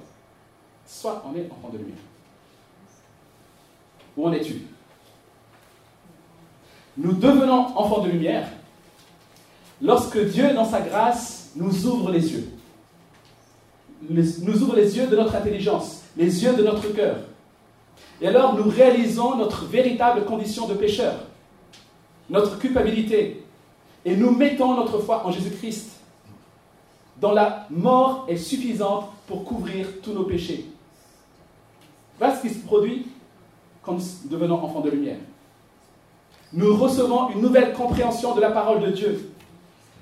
soit 0.85 1.23
on 1.25 1.35
est 1.35 1.49
enfant 1.51 1.69
de 1.69 1.77
lumière. 1.79 1.97
Où 4.15 4.27
en 4.27 4.31
es-tu? 4.31 4.61
Nous 6.97 7.13
devenons 7.13 7.77
enfants 7.77 8.01
de 8.01 8.09
lumière 8.09 8.47
lorsque 9.81 10.19
Dieu, 10.25 10.53
dans 10.53 10.65
sa 10.65 10.81
grâce, 10.81 11.51
nous 11.55 11.85
ouvre 11.85 12.11
les 12.11 12.33
yeux. 12.33 12.49
nous 14.09 14.63
ouvre 14.63 14.75
les 14.75 14.97
yeux 14.97 15.07
de 15.07 15.15
notre 15.15 15.35
intelligence, 15.35 16.01
les 16.17 16.43
yeux 16.43 16.53
de 16.53 16.63
notre 16.63 16.87
cœur. 16.93 17.17
Et 18.21 18.27
alors 18.27 18.55
nous 18.55 18.69
réalisons 18.69 19.35
notre 19.35 19.65
véritable 19.65 20.25
condition 20.25 20.67
de 20.67 20.73
pécheur, 20.73 21.15
notre 22.29 22.57
culpabilité, 22.59 23.43
et 24.05 24.15
nous 24.15 24.31
mettons 24.31 24.75
notre 24.75 24.99
foi 24.99 25.25
en 25.25 25.31
Jésus-Christ, 25.31 25.91
dont 27.19 27.31
la 27.31 27.67
mort 27.69 28.25
est 28.27 28.37
suffisante 28.37 29.09
pour 29.27 29.45
couvrir 29.45 29.87
tous 30.01 30.13
nos 30.13 30.23
péchés. 30.23 30.65
Voilà 32.19 32.35
ce 32.35 32.41
qui 32.41 32.53
se 32.53 32.59
produit 32.65 33.07
quand 33.81 33.93
nous 33.93 34.29
devenons 34.29 34.63
enfants 34.63 34.81
de 34.81 34.89
lumière. 34.89 35.17
Nous 36.53 36.75
recevons 36.77 37.29
une 37.29 37.41
nouvelle 37.41 37.73
compréhension 37.73 38.35
de 38.35 38.41
la 38.41 38.51
parole 38.51 38.81
de 38.81 38.91
Dieu 38.91 39.31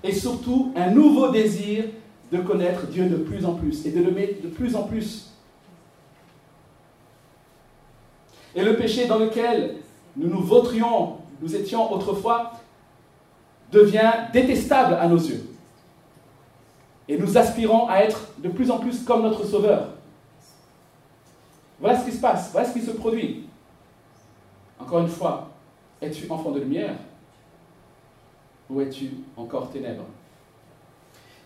et 0.04 0.12
surtout 0.12 0.74
un 0.76 0.90
nouveau 0.90 1.30
désir 1.30 1.86
de 2.32 2.38
connaître 2.40 2.88
Dieu 2.88 3.08
de 3.08 3.16
plus 3.16 3.46
en 3.46 3.54
plus 3.54 3.86
et 3.86 3.92
de 3.92 4.04
l'aimer 4.04 4.38
de 4.44 4.50
plus 4.50 4.76
en 4.76 4.84
plus. 4.84 5.32
Et 8.54 8.64
le 8.64 8.76
péché 8.76 9.08
dans 9.08 9.18
lequel 9.18 9.78
nous 10.18 10.28
nous 10.28 10.44
vautrions, 10.44 11.18
nous 11.42 11.56
étions 11.56 11.92
autrefois, 11.94 12.52
devient 13.72 14.12
détestable 14.34 14.96
à 14.96 15.08
nos 15.08 15.18
yeux. 15.18 15.46
Et 17.08 17.18
nous 17.18 17.38
aspirons 17.38 17.88
à 17.88 18.00
être 18.00 18.28
de 18.40 18.50
plus 18.50 18.70
en 18.72 18.80
plus 18.80 19.04
comme 19.06 19.22
notre 19.22 19.46
Sauveur. 19.46 19.88
Voilà 21.80 21.98
ce 21.98 22.06
qui 22.06 22.12
se 22.12 22.20
passe, 22.20 22.52
voilà 22.52 22.68
ce 22.68 22.74
qui 22.74 22.86
se 22.86 22.92
produit. 22.92 23.46
Encore 24.78 25.00
une 25.00 25.08
fois, 25.08 25.51
es-tu 26.02 26.30
enfant 26.30 26.52
de 26.52 26.60
lumière 26.60 26.96
ou 28.70 28.82
es-tu 28.82 29.12
encore 29.38 29.70
ténèbres 29.72 30.06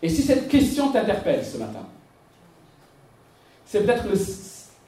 Et 0.02 0.10
si 0.10 0.22
cette 0.22 0.48
question 0.48 0.92
t'interpelle 0.92 1.44
ce 1.44 1.58
matin, 1.58 1.86
c'est 3.66 3.84
peut-être 3.84 4.06
le, 4.08 4.16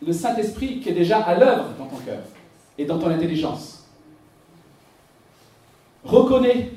le 0.06 0.14
Saint-Esprit 0.14 0.80
qui 0.80 0.90
est 0.90 0.94
déjà 0.94 1.20
à 1.20 1.36
l'œuvre 1.36 1.70
dans 1.78 1.88
ton 1.88 1.98
cœur 1.98 2.22
et 2.78 2.86
dans 2.86 3.00
ton 3.00 3.10
intelligence. 3.10 3.86
Reconnais 6.04 6.72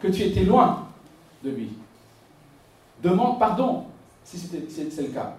que 0.00 0.08
tu 0.08 0.22
étais 0.22 0.44
loin 0.44 0.88
de 1.42 1.50
lui. 1.50 1.70
Demande 3.02 3.38
pardon 3.38 3.84
si 4.24 4.36
c'est 4.38 5.02
le 5.02 5.08
cas. 5.08 5.36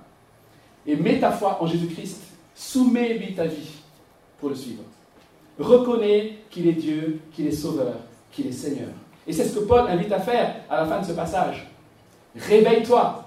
Et 0.87 0.95
mets 0.95 1.19
ta 1.19 1.31
foi 1.31 1.61
en 1.61 1.67
Jésus-Christ. 1.67 2.21
Soumets-lui 2.55 3.35
ta 3.35 3.45
vie 3.45 3.69
pour 4.39 4.49
le 4.49 4.55
suivre. 4.55 4.83
Reconnais 5.59 6.37
qu'il 6.49 6.67
est 6.67 6.73
Dieu, 6.73 7.21
qu'il 7.33 7.45
est 7.45 7.51
Sauveur, 7.51 7.95
qu'il 8.31 8.47
est 8.47 8.51
Seigneur. 8.51 8.89
Et 9.27 9.33
c'est 9.33 9.43
ce 9.43 9.59
que 9.59 9.65
Paul 9.65 9.87
invite 9.89 10.11
à 10.11 10.19
faire 10.19 10.55
à 10.69 10.77
la 10.77 10.85
fin 10.85 11.01
de 11.01 11.05
ce 11.05 11.11
passage. 11.11 11.67
Réveille-toi, 12.35 13.25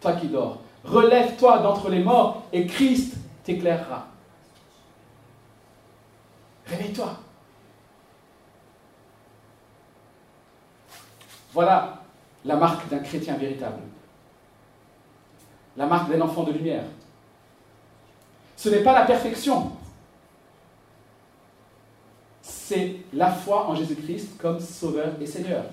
toi 0.00 0.12
qui 0.14 0.26
dors. 0.26 0.58
Relève-toi 0.84 1.58
d'entre 1.58 1.88
les 1.88 2.02
morts 2.02 2.42
et 2.52 2.66
Christ 2.66 3.14
t'éclairera. 3.44 4.08
Réveille-toi. 6.66 7.16
Voilà 11.52 12.02
la 12.44 12.56
marque 12.56 12.88
d'un 12.88 12.98
chrétien 12.98 13.36
véritable. 13.36 13.82
La 15.76 15.86
marque 15.86 16.10
d'un 16.10 16.20
enfant 16.20 16.42
de 16.42 16.52
lumière. 16.52 16.84
Ce 18.56 18.68
n'est 18.68 18.82
pas 18.82 18.92
la 18.92 19.04
perfection. 19.04 19.72
C'est 22.70 22.94
la 23.12 23.32
foi 23.32 23.66
en 23.66 23.74
Jésus-Christ 23.74 24.38
comme 24.38 24.60
Sauveur 24.60 25.14
et 25.20 25.26
Seigneur. 25.26 25.64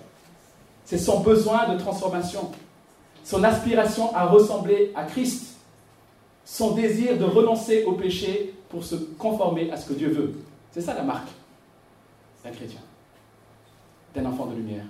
C'est 0.84 0.98
son 0.98 1.20
besoin 1.20 1.72
de 1.72 1.78
transformation, 1.78 2.50
son 3.24 3.44
aspiration 3.44 4.16
à 4.16 4.26
ressembler 4.26 4.94
à 4.96 5.04
Christ, 5.04 5.58
son 6.44 6.72
désir 6.72 7.16
de 7.20 7.24
renoncer 7.24 7.84
au 7.84 7.92
péché 7.92 8.56
pour 8.70 8.84
se 8.84 8.96
conformer 8.96 9.70
à 9.70 9.78
ce 9.78 9.88
que 9.88 9.94
Dieu 9.94 10.10
veut. 10.10 10.34
C'est 10.72 10.82
ça 10.82 10.96
la 10.96 11.04
marque 11.04 11.28
d'un 12.44 12.50
chrétien, 12.50 12.82
d'un 14.16 14.26
enfant 14.26 14.48
de 14.48 14.56
lumière. 14.56 14.86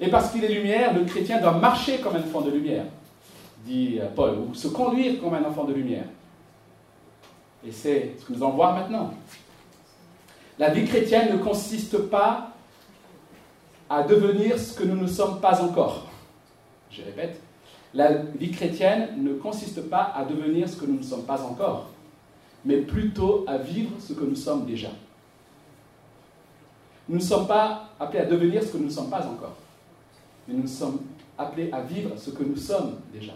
Et 0.00 0.08
parce 0.08 0.32
qu'il 0.32 0.42
est 0.42 0.52
lumière, 0.52 0.94
le 0.94 1.04
chrétien 1.04 1.40
doit 1.40 1.58
marcher 1.58 2.00
comme 2.00 2.16
un 2.16 2.24
enfant 2.24 2.40
de 2.40 2.50
lumière, 2.50 2.86
dit 3.64 4.00
Paul, 4.16 4.36
ou 4.50 4.52
se 4.52 4.66
conduire 4.66 5.20
comme 5.20 5.34
un 5.34 5.44
enfant 5.44 5.62
de 5.62 5.74
lumière. 5.74 6.06
Et 7.64 7.70
c'est 7.70 8.16
ce 8.18 8.24
que 8.24 8.32
nous 8.32 8.42
allons 8.42 8.56
voir 8.56 8.74
maintenant. 8.74 9.14
La 10.58 10.70
vie 10.70 10.86
chrétienne 10.86 11.36
ne 11.36 11.42
consiste 11.42 11.98
pas 12.08 12.52
à 13.90 14.02
devenir 14.02 14.58
ce 14.58 14.74
que 14.74 14.84
nous 14.84 14.96
ne 14.96 15.06
sommes 15.06 15.40
pas 15.40 15.62
encore. 15.62 16.06
Je 16.90 17.02
répète, 17.02 17.40
la 17.92 18.12
vie 18.12 18.50
chrétienne 18.50 19.22
ne 19.22 19.34
consiste 19.34 19.88
pas 19.88 20.12
à 20.14 20.24
devenir 20.24 20.68
ce 20.68 20.76
que 20.76 20.86
nous 20.86 20.98
ne 20.98 21.02
sommes 21.02 21.24
pas 21.24 21.42
encore, 21.42 21.90
mais 22.64 22.78
plutôt 22.78 23.44
à 23.46 23.58
vivre 23.58 23.92
ce 24.00 24.14
que 24.14 24.24
nous 24.24 24.36
sommes 24.36 24.64
déjà. 24.64 24.88
Nous 27.08 27.16
ne 27.16 27.22
sommes 27.22 27.46
pas 27.46 27.90
appelés 28.00 28.20
à 28.20 28.26
devenir 28.26 28.62
ce 28.62 28.72
que 28.72 28.78
nous 28.78 28.86
ne 28.86 28.90
sommes 28.90 29.10
pas 29.10 29.26
encore, 29.26 29.56
mais 30.48 30.54
nous 30.54 30.66
sommes 30.66 31.00
appelés 31.38 31.70
à 31.70 31.82
vivre 31.82 32.10
ce 32.16 32.30
que 32.30 32.42
nous 32.42 32.56
sommes 32.56 32.96
déjà. 33.12 33.34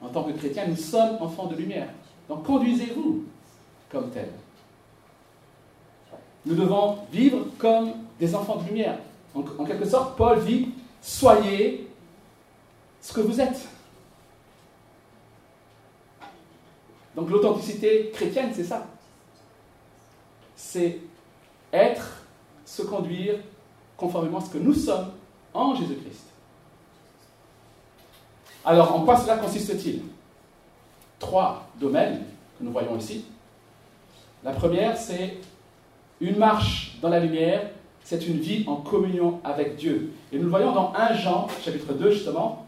En 0.00 0.08
tant 0.08 0.24
que 0.24 0.32
chrétiens, 0.32 0.66
nous 0.68 0.76
sommes 0.76 1.16
enfants 1.20 1.46
de 1.46 1.56
lumière. 1.56 1.88
Donc 2.28 2.44
conduisez-vous 2.44 3.24
comme 3.90 4.10
tels. 4.10 4.32
Nous 6.46 6.54
devons 6.54 6.98
vivre 7.10 7.46
comme 7.58 7.92
des 8.18 8.34
enfants 8.34 8.56
de 8.56 8.68
lumière. 8.68 8.98
En, 9.34 9.40
en 9.40 9.64
quelque 9.64 9.86
sorte, 9.86 10.16
Paul 10.16 10.44
dit, 10.44 10.70
soyez 11.00 11.88
ce 13.00 13.12
que 13.12 13.20
vous 13.20 13.40
êtes. 13.40 13.68
Donc 17.14 17.30
l'authenticité 17.30 18.10
chrétienne, 18.12 18.50
c'est 18.54 18.64
ça. 18.64 18.86
C'est 20.56 21.00
être, 21.72 22.22
se 22.64 22.82
conduire 22.82 23.36
conformément 23.96 24.38
à 24.38 24.40
ce 24.42 24.50
que 24.50 24.58
nous 24.58 24.74
sommes 24.74 25.12
en 25.52 25.74
Jésus-Christ. 25.74 26.26
Alors, 28.64 28.94
en 28.94 29.04
quoi 29.04 29.16
cela 29.16 29.36
consiste-t-il? 29.36 30.02
Trois 31.18 31.66
domaines 31.78 32.24
que 32.58 32.64
nous 32.64 32.72
voyons 32.72 32.96
ici. 32.96 33.26
La 34.42 34.52
première, 34.52 34.96
c'est 34.96 35.36
une 36.20 36.36
marche 36.36 36.96
dans 37.02 37.08
la 37.08 37.20
lumière, 37.20 37.62
c'est 38.04 38.26
une 38.26 38.38
vie 38.38 38.64
en 38.66 38.76
communion 38.76 39.40
avec 39.44 39.76
Dieu. 39.76 40.12
Et 40.32 40.36
nous 40.36 40.44
le 40.44 40.50
voyons 40.50 40.72
dans 40.72 40.92
1 40.94 41.14
Jean, 41.14 41.48
chapitre 41.62 41.94
2, 41.94 42.10
justement, 42.10 42.66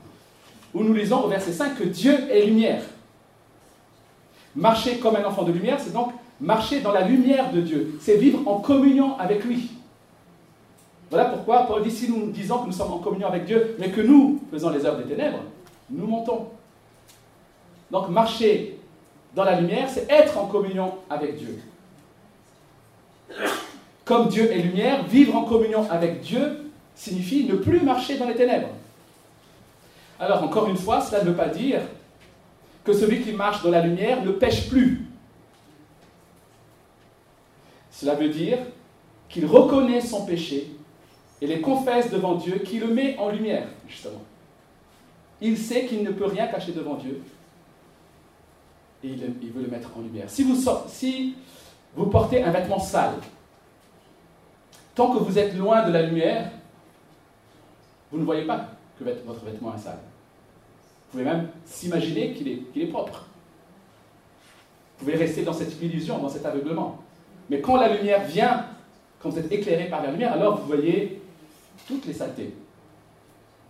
où 0.75 0.83
nous 0.83 0.95
lisons 0.95 1.23
au 1.23 1.29
verset 1.29 1.53
5 1.53 1.79
que 1.79 1.85
Dieu 1.85 2.15
est 2.31 2.47
lumière. 2.47 2.83
Marcher 4.55 4.99
comme 4.99 5.17
un 5.17 5.25
enfant 5.25 5.43
de 5.43 5.53
lumière, 5.53 5.79
c'est 5.79 5.93
donc 5.93 6.13
marcher 6.41 6.81
dans 6.81 6.93
la 6.93 7.03
lumière 7.03 7.53
de 7.53 7.61
Dieu. 7.61 7.99
C'est 8.01 8.17
vivre 8.17 8.41
en 8.47 8.61
communion 8.61 9.19
avec 9.19 9.45
lui. 9.45 9.71
Voilà 11.11 11.27
pourquoi 11.27 11.67
Paul 11.67 11.83
dit 11.83 11.91
si 11.91 12.11
nous 12.11 12.31
disons 12.31 12.59
que 12.59 12.67
nous 12.67 12.73
sommes 12.73 12.93
en 12.93 12.99
communion 12.99 13.29
avec 13.29 13.45
Dieu, 13.45 13.77
mais 13.79 13.91
que 13.91 14.01
nous 14.01 14.41
faisons 14.51 14.71
les 14.71 14.85
œuvres 14.85 15.03
des 15.03 15.15
ténèbres, 15.15 15.39
nous 15.91 16.07
montons. 16.07 16.49
Donc 17.91 18.09
marcher 18.09 18.79
dans 19.35 19.45
la 19.45 19.61
lumière, 19.61 19.89
c'est 19.89 20.11
être 20.11 20.37
en 20.39 20.47
communion 20.47 20.95
avec 21.09 21.37
Dieu. 21.37 21.61
Comme 24.05 24.29
Dieu 24.29 24.51
est 24.53 24.59
lumière, 24.59 25.05
vivre 25.05 25.37
en 25.37 25.45
communion 25.45 25.89
avec 25.91 26.21
Dieu 26.21 26.71
signifie 26.95 27.45
ne 27.45 27.57
plus 27.57 27.81
marcher 27.81 28.19
dans 28.19 28.27
les 28.27 28.35
ténèbres. 28.35 28.71
Alors 30.19 30.43
encore 30.43 30.69
une 30.69 30.77
fois, 30.77 31.01
cela 31.01 31.23
ne 31.23 31.31
veut 31.31 31.37
pas 31.37 31.49
dire 31.49 31.81
que 32.85 32.93
celui 32.93 33.23
qui 33.23 33.33
marche 33.33 33.63
dans 33.63 33.71
la 33.71 33.83
lumière 33.83 34.25
ne 34.25 34.31
pêche 34.31 34.69
plus. 34.69 35.07
Cela 37.91 38.15
veut 38.15 38.29
dire 38.29 38.59
qu'il 39.29 39.47
reconnaît 39.47 40.01
son 40.01 40.25
péché 40.25 40.71
et 41.41 41.47
les 41.47 41.61
confesse 41.61 42.11
devant 42.11 42.35
Dieu, 42.35 42.59
qui 42.59 42.79
le 42.79 42.89
met 42.89 43.17
en 43.19 43.29
lumière, 43.29 43.67
justement. 43.89 44.23
Il 45.41 45.59
sait 45.59 45.85
qu'il 45.85 46.03
ne 46.03 46.11
peut 46.11 46.25
rien 46.25 46.47
cacher 46.47 46.73
devant 46.73 46.95
Dieu 46.95 47.23
et 49.05 49.09
il, 49.09 49.51
veut 49.53 49.63
le 49.63 49.69
mettre 49.69 49.91
en 49.97 50.01
lumière. 50.01 50.31
Si 50.31 50.43
vous, 50.43 50.57
si 50.89 51.35
vous 51.97 52.07
portez 52.07 52.43
un 52.43 52.51
vêtement 52.51 52.79
sale, 52.79 53.15
tant 54.95 55.15
que 55.15 55.23
vous 55.23 55.39
êtes 55.39 55.55
loin 55.57 55.87
de 55.87 55.93
la 55.93 56.03
lumière, 56.03 56.51
vous 58.13 58.19
ne 58.19 58.25
voyez 58.25 58.45
pas 58.45 58.69
que 58.99 59.05
votre 59.05 59.45
vêtement 59.45 59.75
est 59.75 59.79
sale. 59.79 59.99
Vous 59.99 61.13
pouvez 61.13 61.25
même 61.25 61.49
s'imaginer 61.65 62.35
qu'il 62.35 62.49
est, 62.49 62.63
est 62.77 62.87
propre. 62.87 63.27
Vous 64.99 65.05
pouvez 65.05 65.17
rester 65.17 65.43
dans 65.43 65.53
cette 65.53 65.81
illusion, 65.81 66.19
dans 66.19 66.29
cet 66.29 66.45
aveuglement. 66.47 66.99
Mais 67.51 67.61
quand 67.61 67.77
la 67.77 67.95
lumière 67.95 68.25
vient, 68.25 68.67
quand 69.21 69.31
vous 69.31 69.39
êtes 69.39 69.51
éclairé 69.53 69.89
par 69.89 70.03
la 70.03 70.11
lumière, 70.11 70.33
alors 70.33 70.59
vous 70.59 70.67
voyez 70.67 71.23
toutes 71.87 72.07
les 72.07 72.15
saletés 72.15 72.55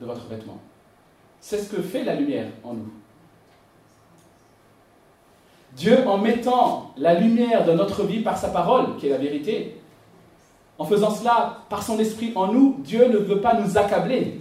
de 0.00 0.06
votre 0.06 0.26
vêtement. 0.26 0.58
C'est 1.40 1.58
ce 1.58 1.70
que 1.74 1.82
fait 1.82 2.04
la 2.04 2.14
lumière 2.14 2.48
en 2.64 2.74
nous. 2.74 2.90
Dieu, 5.76 6.06
en 6.08 6.18
mettant 6.18 6.92
la 6.96 7.14
lumière 7.14 7.66
de 7.66 7.72
notre 7.72 8.04
vie 8.04 8.20
par 8.20 8.38
sa 8.38 8.48
parole, 8.48 8.96
qui 8.96 9.06
est 9.06 9.10
la 9.10 9.18
vérité, 9.18 9.76
en 10.78 10.84
faisant 10.84 11.10
cela 11.10 11.64
par 11.68 11.82
son 11.82 11.98
esprit 11.98 12.32
en 12.34 12.52
nous, 12.52 12.76
Dieu 12.80 13.08
ne 13.08 13.18
veut 13.18 13.40
pas 13.40 13.60
nous 13.60 13.76
accabler. 13.76 14.40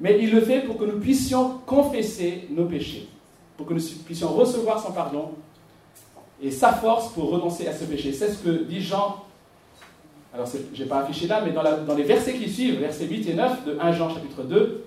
Mais 0.00 0.18
il 0.20 0.32
le 0.32 0.40
fait 0.40 0.60
pour 0.60 0.76
que 0.76 0.84
nous 0.84 0.98
puissions 0.98 1.60
confesser 1.66 2.48
nos 2.50 2.64
péchés, 2.64 3.08
pour 3.56 3.66
que 3.66 3.74
nous 3.74 3.82
puissions 4.04 4.28
recevoir 4.28 4.80
son 4.80 4.92
pardon 4.92 5.30
et 6.42 6.50
sa 6.50 6.72
force 6.72 7.12
pour 7.12 7.30
renoncer 7.30 7.68
à 7.68 7.72
ce 7.72 7.84
péché. 7.84 8.12
C'est 8.12 8.32
ce 8.32 8.42
que 8.42 8.64
dit 8.64 8.80
Jean 8.80 9.22
alors 10.34 10.46
je 10.46 10.82
n'ai 10.82 10.88
pas 10.88 11.00
affiché 11.00 11.26
là, 11.26 11.42
mais 11.44 11.52
dans, 11.52 11.94
les 11.94 12.04
versets 12.04 12.32
qui 12.32 12.48
suivent, 12.48 12.80
versets 12.80 13.06
8 13.06 13.28
et 13.28 13.34
9 13.34 13.66
de 13.66 13.78
1 13.78 13.92
Jean 13.92 14.08
chapitre 14.08 14.42
2, 14.42 14.84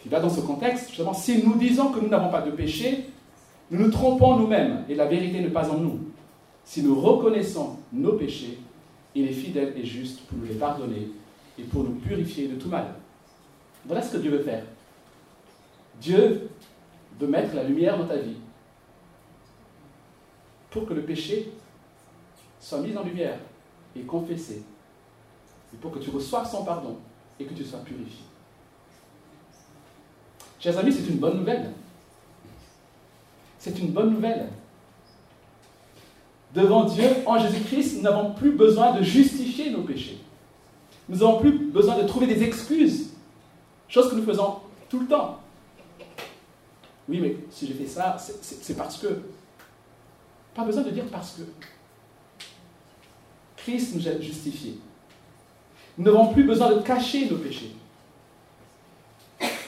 qui 0.00 0.08
va 0.08 0.18
dans 0.18 0.28
ce 0.28 0.40
contexte, 0.40 0.88
justement, 0.88 1.14
si 1.14 1.40
nous 1.44 1.54
disons 1.54 1.92
que 1.92 2.00
nous 2.00 2.08
n'avons 2.08 2.28
pas 2.28 2.40
de 2.40 2.50
péché, 2.50 3.06
nous 3.72 3.78
nous 3.78 3.90
trompons 3.90 4.36
nous-mêmes 4.36 4.84
et 4.86 4.94
la 4.94 5.06
vérité 5.06 5.40
n'est 5.40 5.48
pas 5.48 5.70
en 5.70 5.78
nous. 5.78 5.98
Si 6.62 6.82
nous 6.82 7.00
reconnaissons 7.00 7.78
nos 7.90 8.12
péchés, 8.12 8.58
il 9.14 9.26
est 9.26 9.32
fidèle 9.32 9.72
et 9.76 9.84
juste 9.84 10.20
pour 10.26 10.36
nous 10.36 10.44
les 10.44 10.54
pardonner 10.54 11.08
et 11.58 11.62
pour 11.62 11.82
nous 11.82 11.94
purifier 11.94 12.48
de 12.48 12.56
tout 12.56 12.68
mal. 12.68 12.94
Voilà 13.86 14.02
ce 14.02 14.12
que 14.12 14.18
Dieu 14.18 14.30
veut 14.30 14.42
faire. 14.42 14.62
Dieu 16.02 16.50
veut 17.18 17.26
mettre 17.26 17.54
la 17.54 17.64
lumière 17.64 17.96
dans 17.96 18.06
ta 18.06 18.18
vie 18.18 18.36
pour 20.70 20.86
que 20.86 20.92
le 20.92 21.02
péché 21.02 21.50
soit 22.60 22.80
mis 22.80 22.94
en 22.94 23.02
lumière 23.02 23.38
et 23.96 24.02
confesser. 24.02 24.62
C'est 25.70 25.80
pour 25.80 25.92
que 25.92 25.98
tu 25.98 26.10
reçoives 26.10 26.50
son 26.50 26.62
pardon 26.62 26.98
et 27.40 27.46
que 27.46 27.54
tu 27.54 27.64
sois 27.64 27.80
purifié. 27.80 28.24
Chers 30.60 30.78
amis, 30.78 30.92
c'est 30.92 31.10
une 31.10 31.18
bonne 31.18 31.38
nouvelle. 31.38 31.72
C'est 33.62 33.78
une 33.78 33.92
bonne 33.92 34.14
nouvelle. 34.14 34.48
Devant 36.52 36.82
Dieu, 36.82 37.04
en 37.26 37.38
Jésus-Christ, 37.38 37.94
nous 37.96 38.02
n'avons 38.02 38.32
plus 38.32 38.50
besoin 38.50 38.92
de 38.98 39.04
justifier 39.04 39.70
nos 39.70 39.82
péchés. 39.82 40.18
Nous 41.08 41.18
n'avons 41.18 41.38
plus 41.38 41.52
besoin 41.52 41.96
de 41.96 42.08
trouver 42.08 42.26
des 42.26 42.42
excuses, 42.42 43.10
chose 43.86 44.10
que 44.10 44.16
nous 44.16 44.24
faisons 44.24 44.56
tout 44.88 44.98
le 44.98 45.06
temps. 45.06 45.38
Oui, 47.08 47.20
mais 47.20 47.36
si 47.52 47.68
j'ai 47.68 47.74
fait 47.74 47.86
ça, 47.86 48.16
c'est 48.18 48.76
parce 48.76 48.98
que. 48.98 49.20
Pas 50.56 50.64
besoin 50.64 50.82
de 50.82 50.90
dire 50.90 51.04
parce 51.12 51.36
que. 51.36 51.42
Christ 53.58 53.94
nous 53.94 54.08
a 54.08 54.20
justifiés. 54.20 54.76
Nous 55.96 56.04
n'avons 56.04 56.32
plus 56.32 56.42
besoin 56.42 56.74
de 56.74 56.80
cacher 56.80 57.30
nos 57.30 57.36
péchés. 57.36 57.76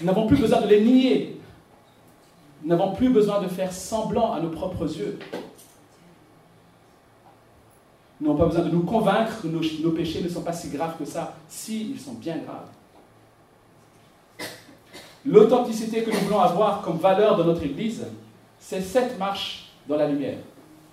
Nous 0.00 0.07
n'avons 0.07 0.26
plus 0.26 0.37
besoin 0.37 0.62
de 0.62 0.66
les 0.66 0.80
nier. 0.80 1.33
Nous 2.64 2.70
n'avons 2.70 2.92
plus 2.92 3.11
besoin 3.11 3.42
de 3.42 3.48
faire 3.48 3.70
semblant 3.70 4.33
à 4.33 4.40
nos 4.40 4.48
propres 4.48 4.85
yeux. 4.96 5.18
Nous 8.18 8.27
n'avons 8.27 8.38
pas 8.38 8.46
besoin 8.46 8.64
de 8.64 8.70
nous 8.70 8.85
convaincre 8.85 9.42
que 9.42 9.48
nos, 9.48 9.90
péchés 9.90 10.22
ne 10.22 10.29
sont 10.31 10.40
pas 10.40 10.55
si 10.55 10.70
graves 10.70 10.96
que 10.98 11.05
ça. 11.05 11.35
Si, 11.46 11.90
ils 11.90 12.00
sont 12.00 12.14
bien 12.14 12.38
graves. 12.38 12.68
L'authenticité 15.27 16.03
que 16.03 16.11
nous 16.11 16.20
voulons 16.20 16.40
avoir 16.40 16.81
comme 16.81 16.96
valeur 16.96 17.37
de 17.37 17.42
notre 17.42 17.62
Église, 17.62 18.07
c'est 18.59 18.81
cette 18.81 19.18
marche 19.18 19.70
dans 19.87 19.96
la 19.96 20.09
lumière, 20.09 20.38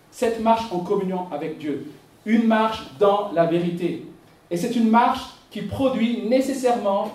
cette 0.09 0.41
marche 0.41 0.69
en 0.73 0.79
communion 0.79 1.31
avec 1.31 1.57
Dieu, 1.57 1.89
une 2.25 2.47
marche 2.47 2.83
dans 2.99 3.31
la 3.31 3.45
vérité. 3.45 4.07
Et 4.49 4.57
c'est 4.57 4.75
une 4.75 4.89
marche 4.89 5.21
qui 5.49 5.61
produit 5.61 6.27
nécessairement 6.27 7.11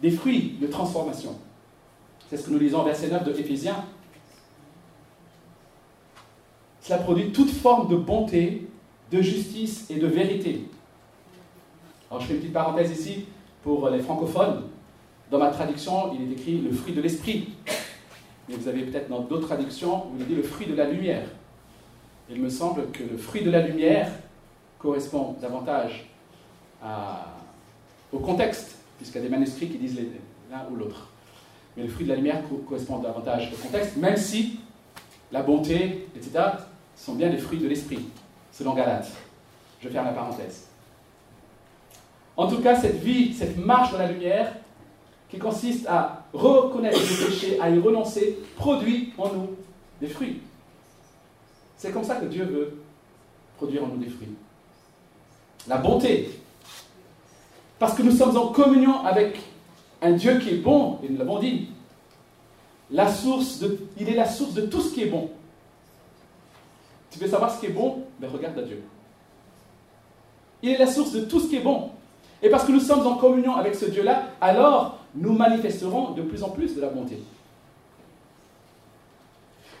des 0.00 0.12
fruits 0.12 0.58
de 0.60 0.68
transformation. 0.68 1.36
C'est 2.32 2.38
ce 2.38 2.46
que 2.46 2.50
nous 2.52 2.60
lisons 2.60 2.82
verset 2.82 3.08
9 3.08 3.24
de 3.24 3.38
Éphésiens. 3.38 3.84
Cela 6.80 6.96
produit 6.96 7.30
toute 7.30 7.50
forme 7.50 7.88
de 7.88 7.96
bonté, 7.96 8.68
de 9.10 9.20
justice 9.20 9.90
et 9.90 9.96
de 9.96 10.06
vérité. 10.06 10.64
Alors 12.10 12.22
je 12.22 12.28
fais 12.28 12.32
une 12.32 12.40
petite 12.40 12.54
parenthèse 12.54 12.90
ici 12.90 13.26
pour 13.62 13.86
les 13.90 13.98
francophones. 13.98 14.62
Dans 15.30 15.38
ma 15.38 15.50
traduction, 15.50 16.14
il 16.14 16.22
est 16.22 16.32
écrit 16.32 16.56
le 16.56 16.72
fruit 16.72 16.94
de 16.94 17.02
l'esprit. 17.02 17.50
Mais 18.48 18.54
vous 18.54 18.66
avez 18.66 18.84
peut-être 18.84 19.10
dans 19.10 19.20
d'autres 19.20 19.48
traductions 19.48 20.06
où 20.06 20.12
il 20.18 20.26
dit 20.26 20.34
le 20.34 20.42
fruit 20.42 20.66
de 20.66 20.74
la 20.74 20.88
lumière. 20.88 21.26
il 22.30 22.40
me 22.40 22.48
semble 22.48 22.90
que 22.92 23.02
le 23.02 23.18
fruit 23.18 23.42
de 23.42 23.50
la 23.50 23.60
lumière 23.60 24.10
correspond 24.78 25.36
davantage 25.38 26.08
au 28.10 28.20
contexte, 28.20 28.78
puisqu'il 28.96 29.18
y 29.18 29.20
a 29.20 29.24
des 29.24 29.28
manuscrits 29.28 29.68
qui 29.68 29.76
disent 29.76 30.00
l'un 30.50 30.64
ou 30.70 30.76
l'autre. 30.76 31.11
Mais 31.76 31.84
le 31.84 31.88
fruit 31.88 32.04
de 32.04 32.10
la 32.10 32.16
lumière 32.16 32.42
correspond 32.68 32.98
davantage 32.98 33.52
au 33.52 33.56
contexte, 33.56 33.96
même 33.96 34.16
si 34.16 34.60
la 35.30 35.42
bonté, 35.42 36.08
etc., 36.14 36.44
sont 36.96 37.14
bien 37.14 37.30
des 37.30 37.38
fruits 37.38 37.58
de 37.58 37.66
l'esprit, 37.66 38.06
selon 38.52 38.74
Galate. 38.74 39.10
Je 39.80 39.88
ferme 39.88 40.06
la 40.06 40.12
parenthèse. 40.12 40.66
En 42.36 42.46
tout 42.46 42.60
cas, 42.60 42.78
cette 42.78 43.02
vie, 43.02 43.34
cette 43.34 43.56
marche 43.56 43.92
dans 43.92 43.98
la 43.98 44.12
lumière, 44.12 44.52
qui 45.30 45.38
consiste 45.38 45.86
à 45.88 46.24
reconnaître 46.32 46.98
le 46.98 47.26
péché, 47.26 47.58
à 47.60 47.70
y 47.70 47.78
renoncer, 47.78 48.38
produit 48.56 49.12
en 49.16 49.32
nous 49.32 49.50
des 50.00 50.08
fruits. 50.08 50.42
C'est 51.76 51.90
comme 51.90 52.04
ça 52.04 52.16
que 52.16 52.26
Dieu 52.26 52.44
veut 52.44 52.82
produire 53.56 53.84
en 53.84 53.88
nous 53.88 53.96
des 53.96 54.10
fruits. 54.10 54.28
La 55.66 55.78
bonté. 55.78 56.38
Parce 57.78 57.94
que 57.94 58.02
nous 58.02 58.12
sommes 58.12 58.36
en 58.36 58.48
communion 58.48 59.04
avec 59.04 59.40
un 60.02 60.12
Dieu 60.12 60.38
qui 60.38 60.50
est 60.50 60.58
bon, 60.58 60.98
et 61.02 61.08
nous 61.08 61.16
l'avons 61.16 61.38
dit. 61.38 61.68
Il 62.90 62.98
est 62.98 64.14
la 64.14 64.26
source 64.28 64.54
de 64.54 64.66
tout 64.66 64.80
ce 64.80 64.92
qui 64.92 65.02
est 65.02 65.06
bon. 65.06 65.30
Tu 67.10 67.18
veux 67.18 67.28
savoir 67.28 67.54
ce 67.54 67.60
qui 67.60 67.66
est 67.66 67.70
bon? 67.70 68.02
Ben 68.18 68.28
regarde 68.28 68.58
à 68.58 68.62
Dieu. 68.62 68.82
Il 70.62 70.70
est 70.70 70.78
la 70.78 70.86
source 70.86 71.12
de 71.12 71.20
tout 71.20 71.40
ce 71.40 71.48
qui 71.48 71.56
est 71.56 71.62
bon. 71.62 71.90
Et 72.42 72.50
parce 72.50 72.64
que 72.64 72.72
nous 72.72 72.80
sommes 72.80 73.06
en 73.06 73.16
communion 73.16 73.54
avec 73.54 73.74
ce 73.74 73.86
Dieu-là, 73.86 74.24
alors 74.40 74.98
nous 75.14 75.32
manifesterons 75.32 76.10
de 76.10 76.22
plus 76.22 76.42
en 76.42 76.50
plus 76.50 76.74
de 76.74 76.80
la 76.80 76.88
bonté. 76.88 77.22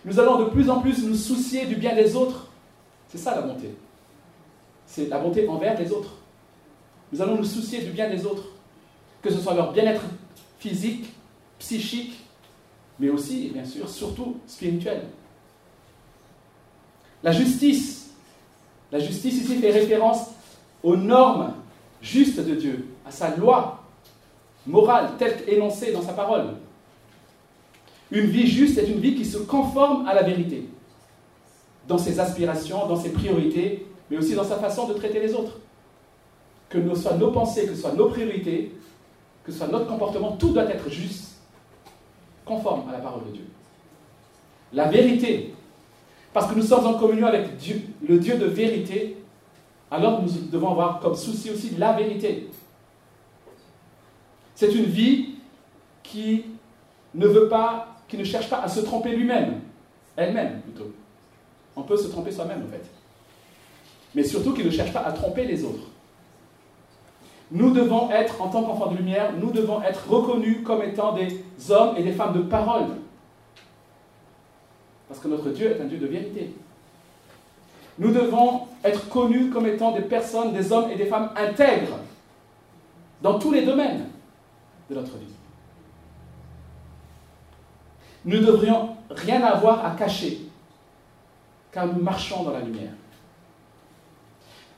Nous 0.04 0.18
allons 0.18 0.38
de 0.38 0.44
plus 0.46 0.70
en 0.70 0.80
plus 0.80 1.04
nous 1.04 1.14
soucier 1.14 1.66
du 1.66 1.76
bien 1.76 1.94
des 1.94 2.16
autres. 2.16 2.48
C'est 3.08 3.18
ça 3.18 3.34
la 3.34 3.42
bonté. 3.42 3.74
C'est 4.86 5.08
la 5.08 5.18
bonté 5.18 5.46
envers 5.48 5.78
les 5.78 5.92
autres. 5.92 6.14
Nous 7.12 7.20
allons 7.20 7.36
nous 7.36 7.44
soucier 7.44 7.82
du 7.82 7.90
bien 7.90 8.08
des 8.08 8.24
autres. 8.24 8.44
Que 9.22 9.30
ce 9.30 9.38
soit 9.38 9.54
leur 9.54 9.72
bien-être 9.72 10.02
physique, 10.58 11.06
psychique, 11.58 12.18
mais 12.98 13.08
aussi, 13.08 13.50
bien 13.52 13.64
sûr, 13.64 13.88
surtout 13.88 14.36
spirituel. 14.46 15.02
La 17.22 17.32
justice. 17.32 18.10
La 18.90 18.98
justice 18.98 19.42
ici 19.42 19.56
fait 19.56 19.70
référence 19.70 20.28
aux 20.82 20.96
normes 20.96 21.54
justes 22.02 22.40
de 22.40 22.54
Dieu, 22.54 22.88
à 23.06 23.10
sa 23.10 23.34
loi 23.36 23.82
morale 24.66 25.10
telle 25.18 25.44
qu'énoncée 25.44 25.92
dans 25.92 26.02
sa 26.02 26.12
parole. 26.12 26.54
Une 28.10 28.26
vie 28.26 28.46
juste 28.46 28.76
est 28.78 28.88
une 28.88 29.00
vie 29.00 29.14
qui 29.14 29.24
se 29.24 29.38
conforme 29.38 30.06
à 30.06 30.14
la 30.14 30.22
vérité, 30.22 30.68
dans 31.88 31.98
ses 31.98 32.20
aspirations, 32.20 32.86
dans 32.86 33.00
ses 33.00 33.10
priorités, 33.10 33.86
mais 34.10 34.18
aussi 34.18 34.34
dans 34.34 34.44
sa 34.44 34.56
façon 34.56 34.86
de 34.86 34.94
traiter 34.94 35.20
les 35.20 35.34
autres. 35.34 35.58
Que 36.68 36.78
ce 36.94 37.02
soit 37.02 37.16
nos 37.16 37.30
pensées, 37.30 37.66
que 37.66 37.74
ce 37.74 37.80
soit 37.80 37.94
nos 37.94 38.08
priorités, 38.08 38.72
que 39.44 39.52
ce 39.52 39.58
soit 39.58 39.68
notre 39.68 39.86
comportement, 39.86 40.32
tout 40.32 40.50
doit 40.50 40.70
être 40.70 40.88
juste, 40.88 41.36
conforme 42.44 42.88
à 42.88 42.92
la 42.92 42.98
parole 42.98 43.26
de 43.26 43.32
Dieu. 43.32 43.44
La 44.72 44.88
vérité, 44.88 45.54
parce 46.32 46.50
que 46.50 46.54
nous 46.54 46.62
sommes 46.62 46.86
en 46.86 46.94
communion 46.94 47.26
avec 47.26 47.56
Dieu, 47.56 47.82
le 48.06 48.18
Dieu 48.18 48.36
de 48.36 48.46
vérité, 48.46 49.16
alors 49.90 50.22
nous 50.22 50.30
devons 50.50 50.70
avoir 50.70 51.00
comme 51.00 51.14
souci 51.14 51.50
aussi 51.50 51.70
la 51.76 51.92
vérité. 51.92 52.48
C'est 54.54 54.72
une 54.72 54.84
vie 54.84 55.34
qui 56.02 56.44
ne 57.14 57.26
veut 57.26 57.48
pas, 57.48 57.96
qui 58.08 58.16
ne 58.16 58.24
cherche 58.24 58.48
pas 58.48 58.60
à 58.60 58.68
se 58.68 58.80
tromper 58.80 59.14
lui-même, 59.14 59.60
elle-même 60.16 60.62
plutôt. 60.62 60.92
On 61.76 61.82
peut 61.82 61.96
se 61.96 62.08
tromper 62.08 62.30
soi-même 62.30 62.64
en 62.66 62.70
fait. 62.70 62.84
Mais 64.14 64.24
surtout 64.24 64.52
qui 64.52 64.64
ne 64.64 64.70
cherche 64.70 64.92
pas 64.92 65.00
à 65.00 65.12
tromper 65.12 65.44
les 65.44 65.64
autres. 65.64 65.91
Nous 67.52 67.70
devons 67.70 68.10
être, 68.10 68.40
en 68.40 68.48
tant 68.48 68.62
qu'enfants 68.62 68.90
de 68.90 68.96
lumière, 68.96 69.34
nous 69.38 69.50
devons 69.50 69.82
être 69.82 70.08
reconnus 70.08 70.60
comme 70.64 70.82
étant 70.82 71.12
des 71.12 71.44
hommes 71.70 71.94
et 71.98 72.02
des 72.02 72.12
femmes 72.12 72.32
de 72.32 72.40
parole. 72.40 72.86
Parce 75.06 75.20
que 75.20 75.28
notre 75.28 75.50
Dieu 75.50 75.70
est 75.70 75.80
un 75.82 75.84
Dieu 75.84 75.98
de 75.98 76.06
vérité. 76.06 76.54
Nous 77.98 78.10
devons 78.10 78.62
être 78.82 79.06
connus 79.10 79.50
comme 79.50 79.66
étant 79.66 79.92
des 79.92 80.00
personnes, 80.00 80.54
des 80.54 80.72
hommes 80.72 80.90
et 80.90 80.96
des 80.96 81.04
femmes 81.04 81.28
intègres 81.36 81.98
dans 83.20 83.38
tous 83.38 83.52
les 83.52 83.66
domaines 83.66 84.06
de 84.88 84.94
notre 84.94 85.18
vie. 85.18 85.26
Nous 88.24 88.38
ne 88.38 88.46
devrions 88.46 88.96
rien 89.10 89.42
avoir 89.42 89.84
à 89.84 89.90
cacher, 89.90 90.40
car 91.70 91.86
nous 91.86 92.02
marchons 92.02 92.44
dans 92.44 92.52
la 92.52 92.60
lumière. 92.60 92.92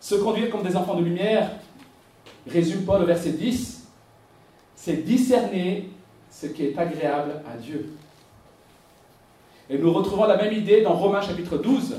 Se 0.01 0.17
conduire 0.17 0.51
comme 0.51 0.65
des 0.65 0.77
enfants 0.77 0.97
de 0.97 1.05
lumière, 1.05 1.51
résume 2.47 2.85
Paul 2.85 3.03
au 3.03 3.07
verset 3.07 3.31
10, 3.31 3.87
c'est 4.75 5.05
discerner 5.05 5.91
ce 6.31 6.47
qui 6.47 6.65
est 6.67 6.79
agréable 6.79 7.43
à 7.51 7.57
Dieu. 7.57 7.91
Et 9.71 9.79
nous 9.79 9.93
retrouvons 9.93 10.27
la 10.27 10.37
même 10.37 10.53
idée 10.53 10.83
dans 10.83 10.93
Romains 10.93 11.23
chapitre 11.23 11.57
12, 11.57 11.97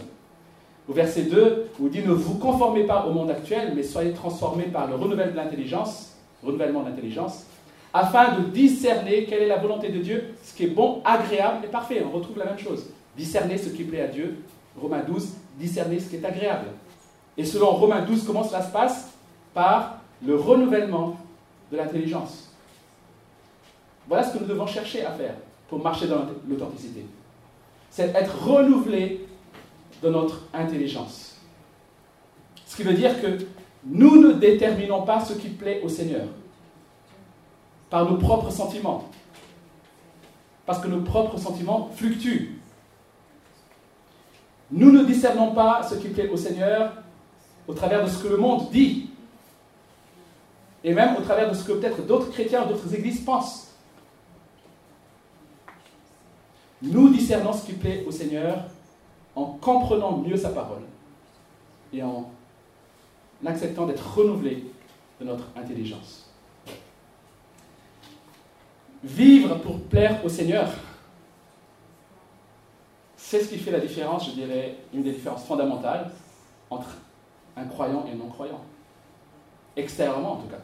au 0.88 0.94
verset 0.94 1.24
2, 1.24 1.72
où 1.80 1.88
il 1.88 1.92
dit 1.92 2.08
Ne 2.08 2.14
vous 2.14 2.36
conformez 2.36 2.84
pas 2.84 3.06
au 3.06 3.12
monde 3.12 3.32
actuel, 3.32 3.74
mais 3.76 3.82
soyez 3.82 4.12
transformés 4.12 4.66
par 4.66 4.88
le 4.88 4.96
renouvellement 4.96 5.32
de 5.32 5.38
l'intelligence, 5.38 6.16
renouvellement 6.44 6.84
de 6.84 6.90
l'intelligence, 6.90 7.46
afin 7.92 8.40
de 8.40 8.46
discerner 8.50 9.26
quelle 9.26 9.44
est 9.44 9.48
la 9.48 9.58
volonté 9.58 9.90
de 9.90 10.00
Dieu, 10.00 10.36
ce 10.44 10.56
qui 10.56 10.66
est 10.66 10.68
bon, 10.68 11.02
agréable 11.06 11.66
et 11.66 11.70
parfait. 11.70 12.04
On 12.06 12.16
retrouve 12.16 12.38
la 12.38 12.46
même 12.46 12.60
chose. 12.60 12.88
Discerner 13.18 13.58
ce 13.58 13.70
qui 13.70 13.84
plaît 13.84 14.02
à 14.02 14.08
Dieu. 14.08 14.44
Romains 14.80 15.04
12, 15.08 15.30
discerner 15.58 16.00
ce 16.00 16.10
qui 16.10 16.18
est 16.18 16.26
agréable. 16.26 16.68
Et 17.38 17.46
selon 17.46 17.72
Romains 17.72 18.02
12, 18.02 18.26
comment 18.26 18.44
cela 18.44 18.62
se 18.62 18.72
passe? 18.72 19.12
Par 19.54 20.02
le 20.24 20.36
renouvellement 20.36 21.18
de 21.72 21.78
l'intelligence. 21.78 22.52
Voilà 24.08 24.24
ce 24.24 24.34
que 24.34 24.44
nous 24.44 24.48
devons 24.48 24.68
chercher 24.68 25.06
à 25.06 25.12
faire 25.12 25.36
pour 25.68 25.82
marcher 25.82 26.08
dans 26.08 26.26
l'authenticité. 26.48 27.06
C'est 27.90 28.16
être 28.16 28.48
renouvelé 28.48 29.28
de 30.04 30.10
notre 30.10 30.42
intelligence. 30.54 31.38
Ce 32.66 32.76
qui 32.76 32.84
veut 32.84 32.94
dire 32.94 33.22
que 33.22 33.46
nous 33.86 34.22
ne 34.22 34.34
déterminons 34.34 35.04
pas 35.04 35.24
ce 35.24 35.34
qui 35.34 35.50
plaît 35.50 35.82
au 35.84 35.90
Seigneur 35.90 36.28
par 37.90 38.10
nos 38.10 38.18
propres 38.18 38.52
sentiments. 38.52 39.10
Parce 40.66 40.80
que 40.80 40.88
nos 40.88 41.02
propres 41.02 41.38
sentiments 41.38 41.90
fluctuent. 41.96 42.60
Nous 44.72 44.92
ne 44.92 45.04
discernons 45.04 45.54
pas 45.54 45.84
ce 45.84 45.96
qui 45.96 46.10
plaît 46.10 46.30
au 46.30 46.38
Seigneur 46.38 46.94
au 47.68 47.74
travers 47.74 48.04
de 48.04 48.10
ce 48.10 48.24
que 48.24 48.28
le 48.28 48.38
monde 48.38 48.70
dit. 48.72 49.10
Et 50.86 50.94
même 50.94 51.16
au 51.18 51.22
travers 51.22 51.50
de 51.50 51.56
ce 51.56 51.64
que 51.64 51.74
peut-être 51.74 52.06
d'autres 52.06 52.30
chrétiens, 52.30 52.68
d'autres 52.68 52.94
églises 52.94 53.20
pensent. 53.22 53.74
Nous 56.80 57.10
discernons 57.10 57.54
ce 57.54 57.66
qui 57.66 57.74
plaît 57.74 58.06
au 58.08 58.12
Seigneur 58.12 58.66
en 59.36 59.46
comprenant 59.46 60.18
mieux 60.20 60.38
sa 60.38 60.50
parole 60.50 60.84
et 61.92 62.04
en 62.04 62.30
acceptant 63.44 63.88
d'être 63.88 64.16
renouvelé 64.16 64.64
de 65.20 65.26
notre 65.26 65.46
intelligence. 65.58 66.30
Vivre 69.04 69.56
pour 69.56 69.80
plaire 69.82 70.24
au 70.24 70.30
Seigneur, 70.30 70.70
c'est 73.18 73.42
ce 73.42 73.50
qui 73.50 73.58
fait 73.58 73.72
la 73.72 73.80
différence, 73.80 74.28
je 74.28 74.36
dirais, 74.36 74.78
une 74.94 75.02
des 75.02 75.14
différences 75.14 75.46
fondamentales 75.46 76.12
entre 76.70 76.90
un 77.58 77.66
croyant 77.66 78.06
et 78.08 78.12
un 78.12 78.18
non-croyant. 78.18 78.62
Extérieurement, 79.76 80.34
en 80.34 80.38
tout 80.38 80.48
cas. 80.48 80.62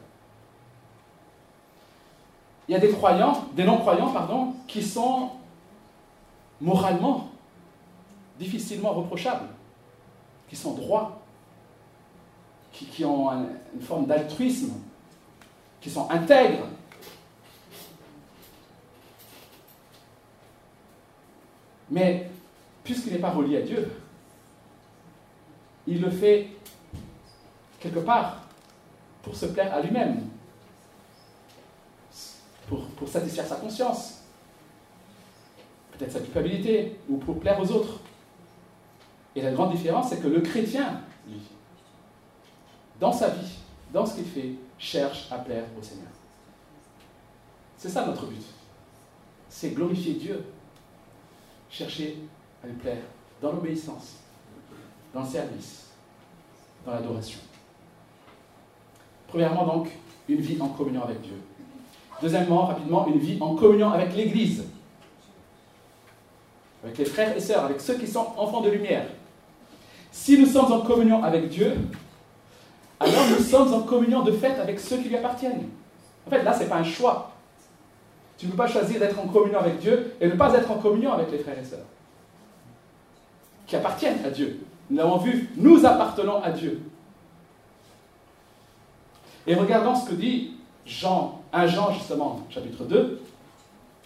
Il 2.68 2.74
y 2.74 2.76
a 2.76 2.80
des 2.80 2.90
croyants, 2.90 3.46
des 3.56 3.64
non-croyants, 3.64 4.12
pardon, 4.12 4.54
qui 4.68 4.84
sont 4.84 5.32
moralement 6.62 7.30
difficilement 8.40 8.94
reprochables, 8.94 9.48
qui 10.50 10.56
sont 10.56 10.74
droits, 10.74 11.22
qui, 12.72 13.04
ont 13.06 13.30
une 13.74 13.82
forme 13.82 14.06
d'altruisme, 14.06 14.74
qui 15.80 15.90
sont 15.90 16.10
intègres. 16.10 16.66
Mais 21.90 22.30
puisqu'il 22.84 23.14
n'est 23.14 23.20
pas 23.20 23.32
relié 23.32 23.58
à 23.58 23.62
Dieu, 23.62 23.92
il 25.86 26.02
le 26.02 26.10
fait 26.10 26.48
quelque 27.80 28.00
part 28.00 28.38
pour 29.24 29.36
se 29.36 29.48
plaire 29.48 29.74
à 29.74 29.82
lui-même, 29.82 30.22
pour, 32.98 33.08
satisfaire 33.08 33.46
sa 33.46 33.56
conscience, 33.56 34.22
peut-être 35.92 36.12
sa 36.12 36.20
culpabilité, 36.20 36.98
ou 37.10 37.18
pour 37.18 37.40
plaire 37.40 37.60
aux 37.60 37.72
autres. 37.72 38.00
Et 39.36 39.42
la 39.42 39.52
grande 39.52 39.72
différence, 39.72 40.10
c'est 40.10 40.22
que 40.22 40.28
le 40.28 40.42
chrétien, 40.42 41.02
lui, 41.28 41.42
dans 43.00 43.12
sa 43.12 43.30
vie, 43.30 43.58
dans 43.94 44.06
ce 44.06 44.16
qu'il 44.16 44.26
fait, 44.26 44.54
cherche 44.78 45.32
à 45.32 45.40
plaire 45.40 45.66
au 45.80 45.84
Seigneur. 45.84 46.12
C'est 47.78 47.90
ça 47.90 48.06
notre 48.06 48.26
but. 48.26 48.44
C'est 49.50 49.72
glorifier 49.72 50.14
Dieu. 50.14 50.46
Chercher 51.70 52.18
à 52.64 52.68
lui 52.68 52.76
plaire 52.76 53.02
dans 53.42 53.52
l'obéissance. 53.54 54.18
dans 55.14 55.24
le 55.24 55.28
service, 55.28 55.88
dans 56.86 56.94
l'adoration. 56.94 57.40
Premièrement, 59.28 59.66
donc, 59.66 59.90
une 60.30 60.40
vie 60.40 60.62
en 60.62 60.70
communion 60.70 61.04
avec 61.04 61.22
Dieu. 61.22 61.36
Deuxièmement, 62.22 62.66
rapidement, 62.66 63.08
une 63.08 63.20
vie 63.20 63.38
en 63.42 63.56
communion 63.56 63.92
avec 63.92 64.16
l'Église, 64.16 64.64
avec 66.84 66.98
les 66.98 67.06
frères 67.06 67.36
et 67.36 67.40
sœurs, 67.40 67.66
avec 67.66 67.82
ceux 67.82 67.96
qui 67.96 68.08
sont 68.08 68.28
enfants 68.38 68.62
de 68.62 68.70
lumière. 68.70 69.06
Si 70.12 70.38
nous 70.38 70.46
sommes 70.46 70.72
en 70.72 70.82
communion 70.82 71.24
avec 71.24 71.50
Dieu, 71.50 71.76
alors 73.00 73.28
nous 73.30 73.44
sommes 73.44 73.74
en 73.74 73.82
communion 73.82 74.22
de 74.22 74.32
fait 74.32 74.60
avec 74.60 74.80
ceux 74.80 74.98
qui 74.98 75.10
lui 75.10 75.18
appartiennent. 75.18 75.70
En 76.28 76.30
fait, 76.30 76.44
là, 76.44 76.54
ce 76.54 76.60
n'est 76.60 76.70
pas 76.70 76.78
un 76.78 76.84
choix. 76.84 77.32
Tu 78.38 78.46
ne 78.46 78.52
peux 78.52 78.58
pas 78.58 78.68
choisir 78.68 79.00
d'être 79.00 79.20
en 79.20 79.28
communion 79.28 79.60
avec 79.60 79.80
Dieu 79.80 80.16
et 80.20 80.28
ne 80.28 80.34
pas 80.34 80.54
être 80.54 80.70
en 80.70 80.78
communion 80.78 81.14
avec 81.14 81.32
les 81.32 81.40
frères 81.40 81.58
et 81.58 81.66
sœurs 81.66 81.86
qui 83.72 83.78
appartiennent 83.78 84.24
à 84.26 84.30
Dieu. 84.30 84.60
Nous 84.90 84.98
l'avons 84.98 85.18
vu, 85.18 85.50
nous 85.56 85.86
appartenons 85.86 86.44
à 86.44 86.52
Dieu. 86.52 86.82
Et 89.48 89.56
regardons 89.56 89.96
ce 89.96 90.10
que 90.10 90.14
dit 90.14 90.56
Jean, 90.86 91.41
1 91.54 91.68
Jean 91.68 91.92
justement, 91.94 92.46
chapitre 92.50 92.86
2. 92.86 93.22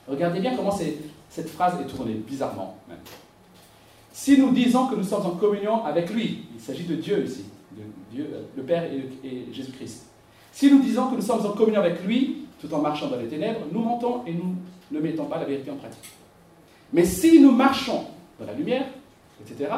Regardez 0.07 0.39
bien 0.39 0.55
comment 0.55 0.71
cette 0.71 1.49
phrase 1.49 1.79
est 1.81 1.85
tournée, 1.85 2.13
bizarrement 2.13 2.77
même. 2.87 2.99
Si 4.11 4.37
nous 4.37 4.51
disons 4.51 4.87
que 4.87 4.95
nous 4.95 5.03
sommes 5.03 5.25
en 5.25 5.31
communion 5.31 5.83
avec 5.83 6.09
lui, 6.09 6.45
il 6.53 6.61
s'agit 6.61 6.85
de 6.85 6.95
Dieu 6.95 7.25
ici, 7.25 7.45
de 7.73 7.83
Dieu, 8.11 8.29
le 8.55 8.63
Père 8.63 8.83
et, 8.85 9.47
Jésus-Christ. 9.51 10.05
Si 10.51 10.71
nous 10.71 10.81
disons 10.81 11.09
que 11.09 11.15
nous 11.15 11.21
sommes 11.21 11.45
en 11.45 11.51
communion 11.51 11.81
avec 11.81 12.01
lui, 12.05 12.45
tout 12.61 12.73
en 12.73 12.79
marchant 12.79 13.09
dans 13.09 13.17
les 13.17 13.27
ténèbres, 13.27 13.61
nous 13.71 13.81
mentons 13.81 14.25
et 14.25 14.33
nous 14.33 14.55
ne 14.91 14.99
mettons 14.99 15.25
pas 15.25 15.37
la 15.37 15.45
vérité 15.45 15.69
en 15.69 15.75
pratique. 15.75 16.11
Mais 16.93 17.03
si 17.03 17.41
nous 17.41 17.51
marchons 17.51 18.05
dans 18.39 18.45
la 18.45 18.53
lumière, 18.53 18.85
etc., 19.41 19.69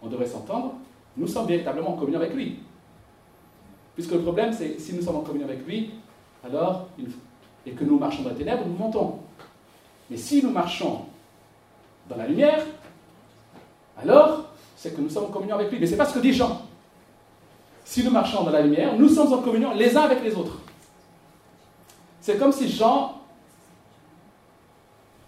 on 0.00 0.06
devrait 0.06 0.26
s'entendre, 0.26 0.74
nous 1.16 1.26
sommes 1.26 1.48
véritablement 1.48 1.90
en 1.90 1.96
communion 1.96 2.20
avec 2.20 2.34
lui. 2.34 2.60
Puisque 3.94 4.12
le 4.12 4.20
problème, 4.20 4.52
c'est 4.52 4.78
si 4.78 4.94
nous 4.94 5.02
sommes 5.02 5.16
en 5.16 5.22
communion 5.22 5.48
avec 5.48 5.66
lui, 5.66 5.90
alors, 6.46 6.88
et 7.64 7.72
que 7.72 7.84
nous 7.84 7.98
marchons 7.98 8.22
dans 8.22 8.30
les 8.30 8.36
ténèbres, 8.36 8.64
nous 8.66 8.76
montons. 8.76 9.18
Mais 10.10 10.16
si 10.16 10.42
nous 10.42 10.50
marchons 10.50 11.00
dans 12.08 12.16
la 12.16 12.26
lumière, 12.26 12.64
alors 13.98 14.44
c'est 14.76 14.94
que 14.94 15.00
nous 15.00 15.10
sommes 15.10 15.24
en 15.24 15.28
communion 15.28 15.56
avec 15.56 15.70
lui. 15.70 15.80
Mais 15.80 15.86
ce 15.86 15.92
n'est 15.92 15.96
pas 15.96 16.06
ce 16.06 16.14
que 16.14 16.20
dit 16.20 16.32
Jean. 16.32 16.62
Si 17.84 18.04
nous 18.04 18.10
marchons 18.10 18.44
dans 18.44 18.50
la 18.50 18.62
lumière, 18.62 18.96
nous 18.96 19.08
sommes 19.08 19.32
en 19.32 19.38
communion 19.38 19.74
les 19.74 19.96
uns 19.96 20.02
avec 20.02 20.22
les 20.22 20.34
autres. 20.34 20.58
C'est 22.20 22.38
comme 22.38 22.52
si 22.52 22.68
Jean, 22.68 23.20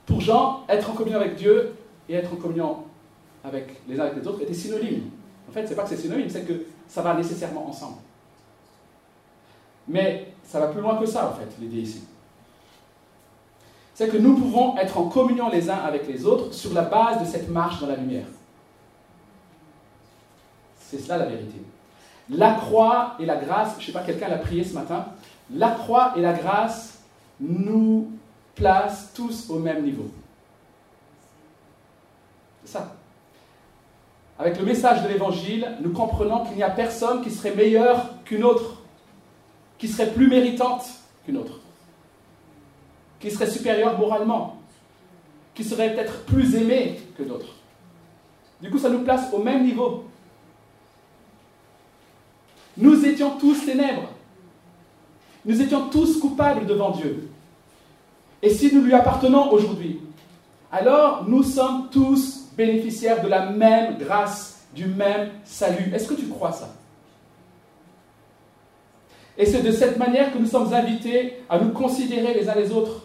pour 0.06 0.20
Jean, 0.20 0.64
être 0.68 0.90
en 0.90 0.94
communion 0.94 1.18
avec 1.20 1.36
Dieu 1.36 1.74
et 2.08 2.14
être 2.14 2.32
en 2.32 2.36
communion 2.36 2.84
avec 3.44 3.80
les 3.88 3.98
uns 3.98 4.04
avec 4.04 4.16
les 4.16 4.28
autres 4.28 4.42
était 4.42 4.54
synonyme. 4.54 5.10
En 5.48 5.52
fait, 5.52 5.64
ce 5.64 5.70
n'est 5.70 5.76
pas 5.76 5.82
que 5.84 5.88
c'est 5.90 5.96
synonyme, 5.96 6.28
c'est 6.28 6.44
que 6.44 6.64
ça 6.86 7.02
va 7.02 7.14
nécessairement 7.14 7.68
ensemble. 7.68 7.98
Mais 9.88 10.34
ça 10.48 10.58
va 10.60 10.68
plus 10.68 10.80
loin 10.80 10.96
que 10.96 11.06
ça, 11.06 11.28
en 11.28 11.32
fait, 11.34 11.48
l'idée 11.60 11.82
ici. 11.82 12.02
C'est 13.94 14.08
que 14.08 14.16
nous 14.16 14.34
pouvons 14.34 14.76
être 14.78 14.98
en 14.98 15.08
communion 15.08 15.50
les 15.50 15.68
uns 15.68 15.76
avec 15.76 16.08
les 16.08 16.24
autres 16.24 16.54
sur 16.54 16.72
la 16.72 16.82
base 16.82 17.20
de 17.20 17.26
cette 17.26 17.50
marche 17.50 17.80
dans 17.80 17.86
la 17.86 17.96
lumière. 17.96 18.26
C'est 20.80 20.98
cela 20.98 21.18
la 21.18 21.26
vérité. 21.26 21.60
La 22.30 22.54
croix 22.54 23.16
et 23.18 23.26
la 23.26 23.36
grâce, 23.36 23.74
je 23.74 23.82
ne 23.82 23.86
sais 23.86 23.92
pas, 23.92 24.02
quelqu'un 24.02 24.28
l'a 24.28 24.38
prié 24.38 24.64
ce 24.64 24.74
matin, 24.74 25.06
la 25.50 25.70
croix 25.70 26.14
et 26.16 26.20
la 26.20 26.32
grâce 26.32 27.00
nous 27.40 28.10
placent 28.54 29.12
tous 29.14 29.50
au 29.50 29.58
même 29.58 29.84
niveau. 29.84 30.10
C'est 32.64 32.72
ça. 32.72 32.94
Avec 34.38 34.58
le 34.58 34.64
message 34.64 35.02
de 35.02 35.08
l'Évangile, 35.08 35.76
nous 35.80 35.90
comprenons 35.90 36.44
qu'il 36.44 36.56
n'y 36.56 36.62
a 36.62 36.70
personne 36.70 37.22
qui 37.22 37.30
serait 37.30 37.54
meilleur 37.54 38.22
qu'une 38.24 38.44
autre, 38.44 38.77
qui 39.78 39.88
serait 39.88 40.10
plus 40.10 40.28
méritante 40.28 40.84
qu'une 41.24 41.38
autre, 41.38 41.60
qui 43.20 43.30
serait 43.30 43.50
supérieure 43.50 43.98
moralement, 43.98 44.60
qui 45.54 45.64
serait 45.64 45.94
peut-être 45.94 46.24
plus 46.24 46.54
aimée 46.56 47.00
que 47.16 47.22
d'autres. 47.22 47.54
Du 48.60 48.70
coup, 48.70 48.78
ça 48.78 48.90
nous 48.90 49.00
place 49.00 49.32
au 49.32 49.38
même 49.38 49.64
niveau. 49.64 50.04
Nous 52.76 53.04
étions 53.04 53.38
tous 53.38 53.64
ténèbres. 53.64 54.08
Nous 55.44 55.60
étions 55.62 55.88
tous 55.88 56.18
coupables 56.18 56.66
devant 56.66 56.90
Dieu. 56.90 57.30
Et 58.42 58.50
si 58.50 58.74
nous 58.74 58.82
lui 58.82 58.94
appartenons 58.94 59.50
aujourd'hui, 59.50 60.00
alors 60.70 61.24
nous 61.28 61.42
sommes 61.42 61.88
tous 61.90 62.48
bénéficiaires 62.56 63.22
de 63.22 63.28
la 63.28 63.46
même 63.50 63.98
grâce, 63.98 64.66
du 64.74 64.86
même 64.86 65.30
salut. 65.44 65.92
Est-ce 65.94 66.08
que 66.08 66.14
tu 66.14 66.26
crois 66.26 66.52
ça? 66.52 66.74
Et 69.38 69.46
c'est 69.46 69.62
de 69.62 69.70
cette 69.70 69.96
manière 69.96 70.32
que 70.32 70.38
nous 70.38 70.46
sommes 70.46 70.74
invités 70.74 71.44
à 71.48 71.58
nous 71.60 71.70
considérer 71.70 72.34
les 72.34 72.48
uns 72.48 72.56
les 72.56 72.72
autres. 72.72 73.04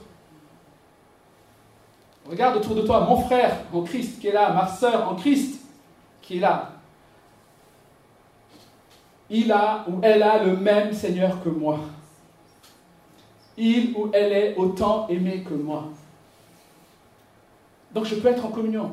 Regarde 2.27 2.57
autour 2.57 2.75
de 2.75 2.81
toi 2.81 3.01
mon 3.01 3.17
frère 3.21 3.57
en 3.71 3.83
Christ 3.83 4.19
qui 4.19 4.27
est 4.27 4.31
là, 4.31 4.51
ma 4.51 4.67
soeur 4.67 5.07
en 5.09 5.15
Christ 5.15 5.61
qui 6.21 6.37
est 6.37 6.39
là. 6.39 6.71
Il 9.29 9.51
a 9.51 9.85
ou 9.87 9.99
elle 10.01 10.23
a 10.23 10.43
le 10.43 10.57
même 10.57 10.91
Seigneur 10.93 11.43
que 11.43 11.49
moi. 11.49 11.79
Il 13.55 13.93
ou 13.95 14.09
elle 14.11 14.31
est 14.31 14.55
autant 14.55 15.07
aimé 15.09 15.45
que 15.47 15.53
moi. 15.53 15.89
Donc 17.93 18.05
je 18.05 18.15
peux 18.15 18.29
être 18.29 18.43
en 18.43 18.49
communion. 18.49 18.91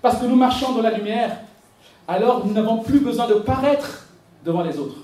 Parce 0.00 0.20
que 0.20 0.26
nous 0.26 0.36
marchons 0.36 0.72
dans 0.72 0.82
la 0.82 0.92
lumière, 0.92 1.40
alors 2.08 2.46
nous 2.46 2.52
n'avons 2.52 2.78
plus 2.78 3.00
besoin 3.00 3.26
de 3.26 3.34
paraître 3.34 4.06
devant 4.44 4.62
les 4.62 4.78
autres. 4.78 4.96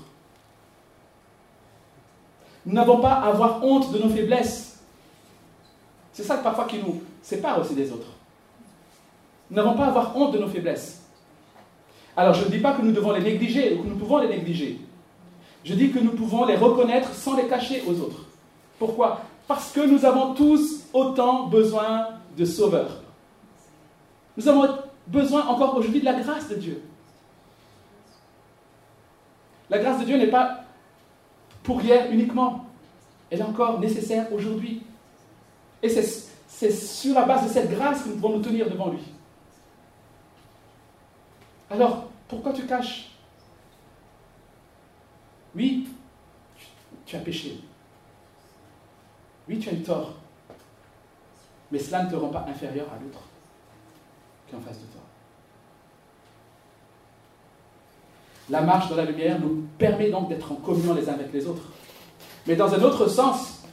Nous 2.65 2.73
n'avons 2.73 2.99
pas 2.99 3.13
à 3.13 3.27
avoir 3.27 3.63
honte 3.63 3.91
de 3.91 3.99
nos 3.99 4.09
faiblesses. 4.09 4.79
C'est 6.13 6.23
ça 6.23 6.37
parfois 6.37 6.65
qui 6.65 6.77
nous 6.77 7.01
sépare 7.21 7.59
aussi 7.59 7.75
des 7.75 7.91
autres. 7.91 8.07
Nous 9.49 9.57
n'avons 9.57 9.75
pas 9.75 9.85
à 9.85 9.87
avoir 9.87 10.15
honte 10.15 10.33
de 10.33 10.39
nos 10.39 10.47
faiblesses. 10.47 11.01
Alors 12.15 12.33
je 12.33 12.45
ne 12.45 12.49
dis 12.49 12.59
pas 12.59 12.73
que 12.73 12.81
nous 12.81 12.91
devons 12.91 13.11
les 13.11 13.21
négliger 13.21 13.73
ou 13.73 13.83
que 13.83 13.87
nous 13.87 13.97
pouvons 13.97 14.19
les 14.19 14.29
négliger. 14.29 14.79
Je 15.65 15.73
dis 15.73 15.91
que 15.91 15.99
nous 15.99 16.11
pouvons 16.11 16.45
les 16.45 16.55
reconnaître 16.55 17.13
sans 17.13 17.35
les 17.35 17.47
cacher 17.47 17.83
aux 17.87 17.99
autres. 17.99 18.25
Pourquoi? 18.79 19.21
Parce 19.47 19.71
que 19.71 19.81
nous 19.81 20.05
avons 20.05 20.33
tous 20.33 20.85
autant 20.93 21.47
besoin 21.47 22.07
de 22.37 22.45
sauveurs. 22.45 23.01
Nous 24.37 24.47
avons 24.47 24.67
besoin 25.07 25.45
encore 25.47 25.77
aujourd'hui 25.77 25.99
de 25.99 26.05
la 26.05 26.13
grâce 26.13 26.47
de 26.49 26.55
Dieu. 26.55 26.81
La 29.69 29.79
grâce 29.79 29.99
de 29.99 30.05
Dieu 30.05 30.17
n'est 30.17 30.27
pas 30.27 30.63
pour 31.63 31.81
hier 31.81 32.11
uniquement. 32.11 32.65
Elle 33.29 33.39
est 33.39 33.43
encore 33.43 33.79
nécessaire 33.79 34.31
aujourd'hui. 34.31 34.83
Et 35.81 35.89
c'est 35.89 36.71
sur 36.71 37.15
la 37.15 37.25
base 37.25 37.47
de 37.47 37.49
cette 37.49 37.71
grâce 37.71 38.03
que 38.03 38.09
nous 38.09 38.15
pouvons 38.15 38.37
nous 38.37 38.43
tenir 38.43 38.69
devant 38.69 38.89
lui. 38.89 39.01
Alors, 41.69 42.09
pourquoi 42.27 42.53
tu 42.53 42.65
caches? 42.65 43.09
Oui, 45.55 45.89
tu 47.05 47.15
as 47.15 47.19
péché. 47.19 47.59
Oui, 49.47 49.59
tu 49.59 49.69
as 49.69 49.73
eu 49.73 49.81
tort. 49.81 50.13
Mais 51.71 51.79
cela 51.79 52.03
ne 52.03 52.11
te 52.11 52.15
rend 52.15 52.29
pas 52.29 52.45
inférieur 52.47 52.87
à 52.93 53.01
l'autre 53.01 53.21
qui 54.47 54.53
est 54.53 54.57
en 54.57 54.61
face 54.61 54.79
de 54.79 54.85
toi. 54.85 55.01
La 58.49 58.61
marche 58.61 58.89
dans 58.89 58.95
la 58.95 59.05
lumière 59.05 59.39
nous 59.39 59.63
permet 59.77 60.09
donc 60.09 60.29
d'être 60.29 60.51
en 60.51 60.55
communion 60.55 60.93
les 60.93 61.07
uns 61.09 61.13
avec 61.13 61.31
les 61.31 61.47
autres. 61.47 61.63
Mais 62.45 62.55
dans 62.55 62.73
un 62.73 62.81
autre 62.81 63.07
sens, 63.07 63.63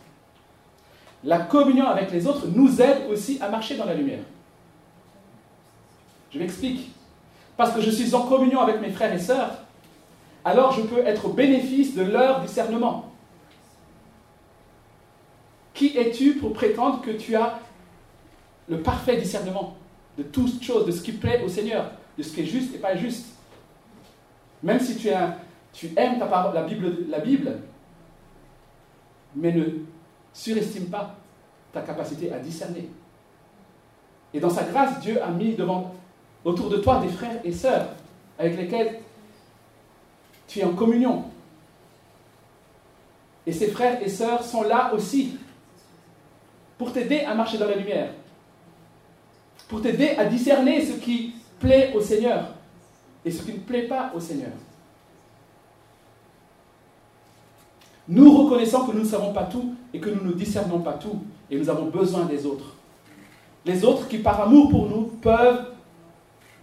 la 1.24 1.40
communion 1.40 1.86
avec 1.86 2.12
les 2.12 2.26
autres 2.26 2.46
nous 2.46 2.80
aide 2.80 3.10
aussi 3.10 3.38
à 3.40 3.48
marcher 3.48 3.76
dans 3.76 3.84
la 3.84 3.94
lumière. 3.94 4.20
Je 6.32 6.38
m'explique. 6.38 6.92
Parce 7.56 7.72
que 7.74 7.80
je 7.80 7.90
suis 7.90 8.14
en 8.14 8.22
communion 8.22 8.60
avec 8.60 8.80
mes 8.80 8.90
frères 8.90 9.12
et 9.12 9.18
sœurs, 9.18 9.50
alors 10.44 10.72
je 10.72 10.82
peux 10.82 11.04
être 11.04 11.26
au 11.26 11.30
bénéfice 11.30 11.94
de 11.94 12.02
leur 12.02 12.40
discernement. 12.40 13.12
Qui 15.74 15.96
es-tu 15.96 16.34
pour 16.34 16.52
prétendre 16.52 17.02
que 17.02 17.10
tu 17.10 17.34
as 17.34 17.58
le 18.68 18.80
parfait 18.80 19.16
discernement 19.16 19.76
de 20.16 20.22
toutes 20.22 20.62
choses, 20.62 20.86
de 20.86 20.92
ce 20.92 21.02
qui 21.02 21.12
plaît 21.12 21.42
au 21.44 21.48
Seigneur, 21.48 21.90
de 22.16 22.22
ce 22.22 22.32
qui 22.32 22.42
est 22.42 22.46
juste 22.46 22.74
et 22.74 22.78
pas 22.78 22.96
juste? 22.96 23.26
Même 24.62 24.80
si 24.80 24.96
tu, 24.96 25.08
aimes 25.08 26.18
ta 26.18 26.26
parole, 26.26 26.54
la, 26.54 26.62
Bible, 26.62 27.08
la 27.08 27.20
Bible, 27.20 27.58
mais 29.34 29.52
ne 29.52 29.64
surestime 30.32 30.86
pas 30.86 31.14
ta 31.72 31.80
capacité 31.82 32.32
à 32.32 32.38
discerner. 32.38 32.88
Et 34.34 34.40
dans 34.40 34.50
sa 34.50 34.64
grâce, 34.64 35.00
Dieu 35.00 35.22
a 35.22 35.28
mis 35.30 35.54
devant, 35.54 35.94
autour 36.44 36.68
de 36.68 36.76
toi 36.78 37.00
des 37.00 37.08
frères 37.08 37.40
et 37.44 37.52
sœurs 37.52 37.88
avec 38.38 38.56
lesquels 38.56 39.00
tu 40.46 40.60
es 40.60 40.64
en 40.64 40.74
communion. 40.74 41.24
Et 43.46 43.52
ces 43.52 43.68
frères 43.68 44.02
et 44.02 44.08
sœurs 44.08 44.44
sont 44.44 44.62
là 44.62 44.92
aussi 44.94 45.38
pour 46.78 46.92
t'aider 46.92 47.20
à 47.20 47.34
marcher 47.34 47.58
dans 47.58 47.68
la 47.68 47.76
lumière. 47.76 48.12
pour 49.68 49.82
t'aider 49.82 50.16
à 50.18 50.24
discerner 50.24 50.84
ce 50.84 50.94
qui 50.94 51.34
plaît 51.60 51.92
au 51.94 52.00
Seigneur 52.00 52.54
et 53.24 53.30
ce 53.30 53.42
qui 53.42 53.52
ne 53.52 53.58
plaît 53.58 53.86
pas 53.86 54.12
au 54.14 54.20
Seigneur. 54.20 54.52
Nous 58.08 58.36
reconnaissons 58.36 58.86
que 58.86 58.92
nous 58.92 59.02
ne 59.02 59.08
savons 59.08 59.32
pas 59.32 59.44
tout 59.44 59.74
et 59.94 60.00
que 60.00 60.10
nous 60.10 60.24
ne 60.24 60.32
discernons 60.32 60.80
pas 60.80 60.94
tout 60.94 61.20
et 61.50 61.56
nous 61.56 61.68
avons 61.68 61.86
besoin 61.86 62.24
des 62.24 62.44
autres. 62.46 62.74
Les 63.64 63.84
autres 63.84 64.08
qui, 64.08 64.18
par 64.18 64.40
amour 64.40 64.70
pour 64.70 64.88
nous, 64.88 65.02
peuvent 65.20 65.66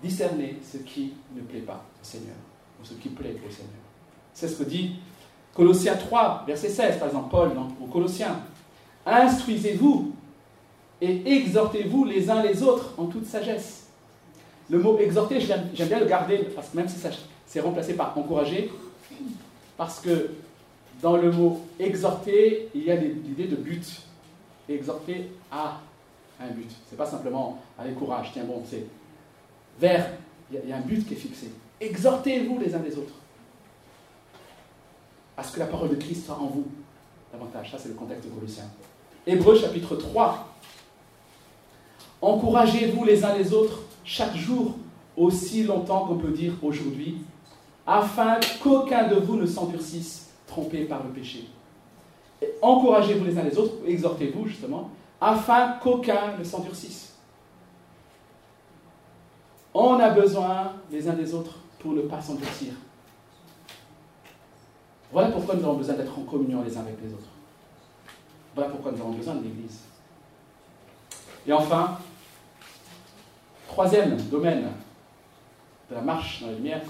discerner 0.04 0.58
ce 0.64 0.78
qui 0.78 1.14
ne 1.36 1.42
plaît 1.42 1.62
pas 1.62 1.86
au 2.02 2.04
Seigneur 2.04 2.36
ou 2.82 2.86
ce 2.86 2.96
qui 2.96 3.10
plaît 3.10 3.36
au 3.48 3.52
Seigneur. 3.52 3.72
C'est 4.34 4.48
ce 4.48 4.62
que 4.62 4.70
dit 4.70 4.96
Colossiens 5.54 5.96
3, 5.96 6.44
verset 6.46 6.70
16, 6.70 7.00
par 7.00 7.08
exemple, 7.08 7.30
Paul 7.32 7.54
dans, 7.54 7.68
aux 7.82 7.88
Colossiens. 7.88 8.40
Instruisez-vous 9.06 10.12
et 11.02 11.34
exhortez-vous 11.36 12.06
les 12.06 12.30
uns 12.30 12.44
les 12.44 12.62
autres 12.62 12.94
en 12.98 13.06
toute 13.06 13.26
sagesse. 13.26 13.87
Le 14.70 14.80
mot 14.80 15.00
exhorter, 15.00 15.40
j'aime 15.40 15.88
bien 15.88 16.00
le 16.00 16.06
garder, 16.06 16.40
parce 16.56 16.70
que 16.70 16.78
même 16.78 16.90
si 16.90 16.98
c'est 17.46 17.60
remplacé 17.60 17.94
par 17.94 18.18
encourager, 18.18 18.72
parce 19.78 20.00
que 20.00 20.32
dans 21.02 21.16
le 21.16 21.32
mot 21.32 21.62
exhorter, 21.80 22.70
il 22.74 22.84
y 22.84 22.92
a 22.92 22.96
l'idée 22.96 23.48
de 23.48 23.56
but. 23.56 24.02
Exhorter 24.68 25.32
à 25.50 25.80
un 26.42 26.48
but. 26.48 26.70
C'est 26.90 26.98
pas 26.98 27.06
simplement 27.06 27.62
avec 27.80 27.96
courage, 27.96 28.32
tiens 28.34 28.44
bon, 28.44 28.62
c'est 28.70 28.86
vers, 29.80 30.10
il 30.52 30.70
y, 30.70 30.74
a 30.74 30.78
un 30.78 30.82
but 30.82 31.08
qui 31.08 31.14
est 31.14 31.18
fixé. 31.18 31.52
Exhortez-vous 31.80 32.60
les 32.60 32.74
uns 32.74 32.82
les 32.84 32.98
autres. 32.98 33.14
Parce 35.36 35.52
que 35.52 35.60
la 35.60 35.68
parole 35.68 35.90
de 35.90 35.96
Christ 35.96 36.26
soit 36.26 36.36
en 36.36 36.48
vous 36.48 36.66
davantage. 37.32 37.72
Ça, 37.72 37.78
c'est 37.78 37.90
le 37.90 37.94
contexte 37.94 38.26
de 38.26 38.32
Colossiens. 38.32 38.70
Hébreu 39.26 39.58
chapitre 39.58 39.96
3. 39.96 40.48
Encouragez-vous 42.22 43.06
les 43.06 43.24
uns 43.24 43.38
les 43.38 43.54
autres 43.54 43.84
chaque 44.08 44.36
jour, 44.38 44.74
aussi 45.18 45.64
longtemps 45.64 46.06
qu'on 46.06 46.18
peut 46.18 46.32
dire 46.32 46.54
aujourd'hui, 46.64 47.18
afin 47.86 48.40
qu'aucun 48.64 49.08
de 49.10 49.16
vous 49.16 49.36
ne 49.36 49.46
s'endurcisse, 49.46 50.30
trompé 50.48 50.86
par 50.86 51.04
le 51.04 51.10
péché. 51.10 51.50
Encouragez-vous 52.62 53.26
les 53.26 53.38
uns 53.38 53.44
les 53.44 53.58
autres, 53.58 53.74
exhortez-vous 53.86 54.48
justement, 54.48 54.90
afin 55.20 55.74
qu'aucun 55.84 56.38
ne 56.40 56.44
s'endurcisse. 56.44 57.16
On 59.74 60.00
a 60.00 60.10
besoin 60.10 60.74
les 60.90 61.08
uns 61.08 61.14
des 61.14 61.34
autres 61.34 61.58
pour 61.80 61.92
ne 61.92 62.02
pas 62.02 62.22
s'endurcir. 62.22 62.74
Voilà 65.12 65.30
pourquoi 65.30 65.56
nous 65.56 65.64
avons 65.64 65.78
besoin 65.78 65.96
d'être 65.96 66.18
en 66.18 66.24
communion 66.24 66.64
les 66.64 66.78
uns 66.78 66.82
avec 66.82 66.98
les 67.04 67.14
autres. 67.14 67.30
Voilà 68.56 68.70
pourquoi 68.70 68.92
nous 68.92 69.02
avons 69.02 69.12
besoin 69.12 69.36
de 69.36 69.44
l'Église. 69.44 69.82
Et 71.46 71.54
enfin, 71.54 71.98
troisième 73.68 74.18
domaine 74.32 74.66
de 75.90 75.96
la 75.96 76.02
marche 76.02 76.42
dans 76.42 76.48
la 76.48 76.54
lumière, 76.54 76.82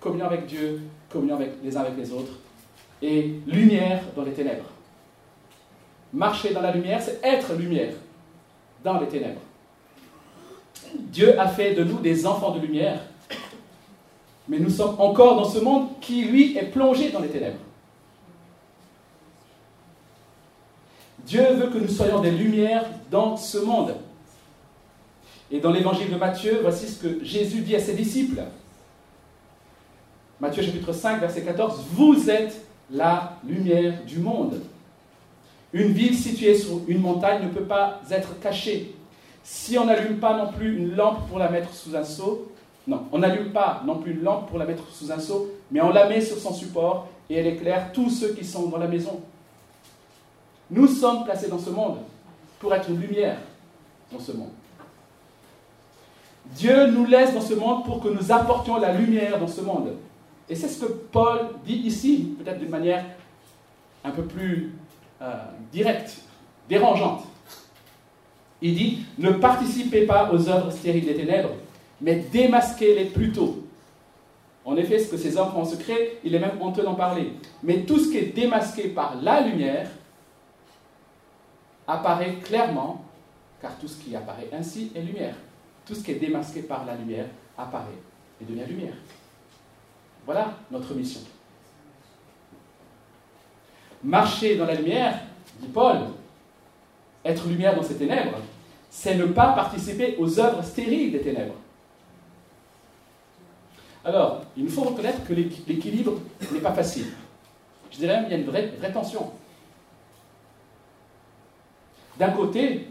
communion 0.00 0.26
avec 0.26 0.46
Dieu, 0.46 0.80
communion 1.10 1.36
avec 1.36 1.52
les 1.62 1.76
uns 1.76 1.80
avec 1.80 1.96
les 1.96 2.12
autres, 2.12 2.32
et 3.02 3.40
lumière 3.46 4.02
dans 4.14 4.22
les 4.22 4.32
ténèbres. 4.32 4.64
Marcher 6.12 6.52
dans 6.52 6.62
la 6.62 6.72
lumière, 6.72 7.00
c'est 7.00 7.20
être 7.22 7.54
lumière 7.54 7.92
dans 8.82 8.98
les 8.98 9.06
ténèbres. 9.06 9.40
Dieu 10.94 11.38
a 11.38 11.46
fait 11.46 11.74
de 11.74 11.84
nous 11.84 11.98
des 11.98 12.26
enfants 12.26 12.50
de 12.50 12.60
lumière, 12.60 13.00
mais 14.48 14.58
nous 14.58 14.70
sommes 14.70 14.96
encore 14.98 15.36
dans 15.36 15.48
ce 15.48 15.60
monde 15.60 15.88
qui, 16.00 16.24
lui, 16.24 16.56
est 16.56 16.66
plongé 16.66 17.10
dans 17.10 17.20
les 17.20 17.28
ténèbres. 17.28 17.60
Dieu 21.24 21.44
veut 21.52 21.68
que 21.68 21.78
nous 21.78 21.88
soyons 21.88 22.20
des 22.20 22.32
lumières 22.32 22.86
dans 23.10 23.36
ce 23.36 23.58
monde. 23.58 23.94
Et 25.50 25.58
dans 25.58 25.72
l'évangile 25.72 26.10
de 26.10 26.16
Matthieu, 26.16 26.60
voici 26.62 26.86
ce 26.86 27.02
que 27.02 27.24
Jésus 27.24 27.62
dit 27.62 27.74
à 27.74 27.80
ses 27.80 27.94
disciples. 27.94 28.40
Matthieu 30.40 30.62
chapitre 30.62 30.92
5, 30.92 31.20
verset 31.20 31.42
14, 31.42 31.84
Vous 31.92 32.30
êtes 32.30 32.64
la 32.90 33.36
lumière 33.46 34.04
du 34.04 34.18
monde. 34.18 34.60
Une 35.72 35.92
ville 35.92 36.16
située 36.16 36.56
sur 36.56 36.80
une 36.88 37.00
montagne 37.00 37.42
ne 37.42 37.48
peut 37.48 37.64
pas 37.64 38.00
être 38.10 38.38
cachée. 38.40 38.94
Si 39.42 39.76
on 39.78 39.86
n'allume 39.86 40.18
pas 40.18 40.36
non 40.36 40.52
plus 40.52 40.76
une 40.76 40.94
lampe 40.94 41.28
pour 41.28 41.38
la 41.38 41.48
mettre 41.48 41.72
sous 41.74 41.96
un 41.96 42.04
seau, 42.04 42.52
non, 42.86 43.06
on 43.12 43.18
n'allume 43.18 43.52
pas 43.52 43.82
non 43.84 43.98
plus 43.98 44.12
une 44.12 44.22
lampe 44.22 44.48
pour 44.48 44.58
la 44.58 44.64
mettre 44.64 44.88
sous 44.90 45.10
un 45.12 45.18
seau, 45.18 45.50
mais 45.70 45.80
on 45.80 45.90
la 45.90 46.08
met 46.08 46.20
sur 46.20 46.38
son 46.38 46.52
support 46.52 47.08
et 47.28 47.36
elle 47.36 47.46
éclaire 47.46 47.92
tous 47.92 48.10
ceux 48.10 48.32
qui 48.34 48.44
sont 48.44 48.68
dans 48.68 48.78
la 48.78 48.88
maison. 48.88 49.20
Nous 50.70 50.86
sommes 50.86 51.24
placés 51.24 51.48
dans 51.48 51.58
ce 51.58 51.70
monde 51.70 51.98
pour 52.58 52.74
être 52.74 52.88
une 52.88 53.00
lumière 53.00 53.38
dans 54.12 54.20
ce 54.20 54.32
monde. 54.32 54.50
Dieu 56.56 56.86
nous 56.86 57.06
laisse 57.06 57.34
dans 57.34 57.40
ce 57.40 57.54
monde 57.54 57.84
pour 57.84 58.00
que 58.02 58.08
nous 58.08 58.32
apportions 58.32 58.78
la 58.78 58.92
lumière 58.92 59.38
dans 59.38 59.48
ce 59.48 59.60
monde. 59.60 59.96
Et 60.48 60.54
c'est 60.54 60.68
ce 60.68 60.84
que 60.84 60.92
Paul 60.92 61.38
dit 61.64 61.76
ici, 61.76 62.34
peut-être 62.38 62.58
d'une 62.58 62.70
manière 62.70 63.04
un 64.02 64.10
peu 64.10 64.24
plus 64.24 64.72
euh, 65.22 65.34
directe, 65.72 66.16
dérangeante. 66.68 67.22
Il 68.62 68.74
dit, 68.74 69.06
ne 69.18 69.30
participez 69.30 70.06
pas 70.06 70.30
aux 70.32 70.48
œuvres 70.48 70.70
stériles 70.70 71.06
des 71.06 71.14
ténèbres, 71.14 71.50
mais 72.00 72.16
démasquez-les 72.16 73.06
plutôt. 73.06 73.64
En 74.64 74.76
effet, 74.76 74.98
ce 74.98 75.10
que 75.10 75.16
ces 75.16 75.36
hommes 75.36 75.52
font 75.52 75.62
en 75.62 75.64
secret, 75.64 76.18
il 76.24 76.34
est 76.34 76.38
même 76.38 76.60
honteux 76.60 76.82
d'en 76.82 76.94
parler. 76.94 77.32
Mais 77.62 77.82
tout 77.82 77.98
ce 77.98 78.10
qui 78.10 78.18
est 78.18 78.34
démasqué 78.34 78.88
par 78.88 79.16
la 79.22 79.40
lumière 79.40 79.88
apparaît 81.86 82.34
clairement, 82.44 83.04
car 83.62 83.76
tout 83.78 83.88
ce 83.88 84.02
qui 84.02 84.14
apparaît 84.14 84.48
ainsi 84.52 84.92
est 84.94 85.00
lumière. 85.00 85.34
Tout 85.86 85.94
ce 85.94 86.02
qui 86.02 86.12
est 86.12 86.16
démasqué 86.16 86.62
par 86.62 86.84
la 86.84 86.94
lumière 86.94 87.26
apparaît 87.56 87.86
et 88.40 88.44
devient 88.44 88.66
lumière. 88.66 88.94
Voilà 90.24 90.54
notre 90.70 90.94
mission. 90.94 91.20
Marcher 94.02 94.56
dans 94.56 94.66
la 94.66 94.74
lumière, 94.74 95.20
dit 95.60 95.68
Paul, 95.68 95.98
être 97.24 97.46
lumière 97.48 97.74
dans 97.76 97.82
ces 97.82 97.96
ténèbres, 97.96 98.38
c'est 98.88 99.16
ne 99.16 99.26
pas 99.26 99.52
participer 99.52 100.16
aux 100.18 100.40
œuvres 100.40 100.62
stériles 100.62 101.12
des 101.12 101.20
ténèbres. 101.20 101.54
Alors, 104.04 104.42
il 104.56 104.64
nous 104.64 104.70
faut 104.70 104.82
reconnaître 104.82 105.24
que 105.24 105.34
l'équilibre 105.34 106.14
n'est 106.52 106.60
pas 106.60 106.72
facile. 106.72 107.06
Je 107.90 107.98
dirais 107.98 108.14
même 108.14 108.24
qu'il 108.24 108.32
y 108.32 108.36
a 108.36 108.38
une 108.38 108.48
vraie, 108.48 108.68
vraie 108.78 108.92
tension. 108.92 109.30
D'un 112.18 112.30
côté, 112.30 112.88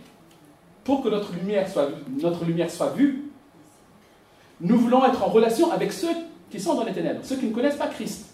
pour 0.90 1.04
que 1.04 1.10
notre 1.10 1.32
lumière, 1.34 1.70
soit, 1.70 1.88
notre 2.20 2.44
lumière 2.46 2.72
soit 2.72 2.90
vue, 2.90 3.26
nous 4.60 4.76
voulons 4.76 5.06
être 5.06 5.22
en 5.22 5.28
relation 5.28 5.72
avec 5.72 5.94
ceux 5.94 6.10
qui 6.50 6.60
sont 6.60 6.74
dans 6.74 6.84
les 6.84 6.94
ténèbres, 6.94 7.20
ceux 7.22 7.36
qui 7.36 7.46
ne 7.46 7.54
connaissent 7.54 7.76
pas 7.76 7.90
Christ. 7.90 8.34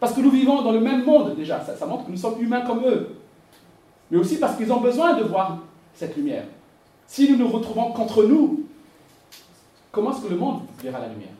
Parce 0.00 0.14
que 0.14 0.22
nous 0.22 0.30
vivons 0.30 0.62
dans 0.62 0.72
le 0.72 0.80
même 0.80 1.04
monde 1.04 1.36
déjà, 1.36 1.62
ça, 1.62 1.84
montre 1.84 2.06
que 2.06 2.10
nous 2.10 2.16
sommes 2.16 2.40
humains 2.40 2.62
comme 2.62 2.86
eux. 2.86 3.16
Mais 4.10 4.16
aussi 4.16 4.38
parce 4.38 4.56
qu'ils 4.56 4.72
ont 4.72 4.80
besoin 4.80 5.12
de 5.12 5.24
voir 5.24 5.58
cette 5.92 6.16
lumière. 6.16 6.44
Si 7.06 7.30
nous 7.30 7.36
nous 7.36 7.48
retrouvons 7.48 7.92
qu'entre 7.92 8.24
nous, 8.24 8.64
comment 9.92 10.12
est-ce 10.12 10.22
que 10.22 10.30
le 10.30 10.36
monde 10.36 10.62
verra 10.82 11.00
la 11.00 11.08
lumière? 11.08 11.36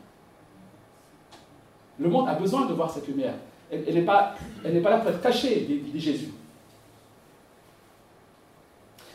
Le 1.97 2.07
monde 2.07 2.29
a 2.29 2.35
besoin 2.35 2.67
de 2.67 2.73
voir 2.73 2.91
cette 2.91 3.07
lumière. 3.07 3.33
Elle, 3.71 3.95
n'est 3.95 4.01
pas, 4.03 4.35
pas, 4.61 4.89
là 4.91 4.99
pour 4.99 5.09
être 5.09 5.21
cachée, 5.21 5.61
dit 5.91 5.99
Jésus. 5.99 6.29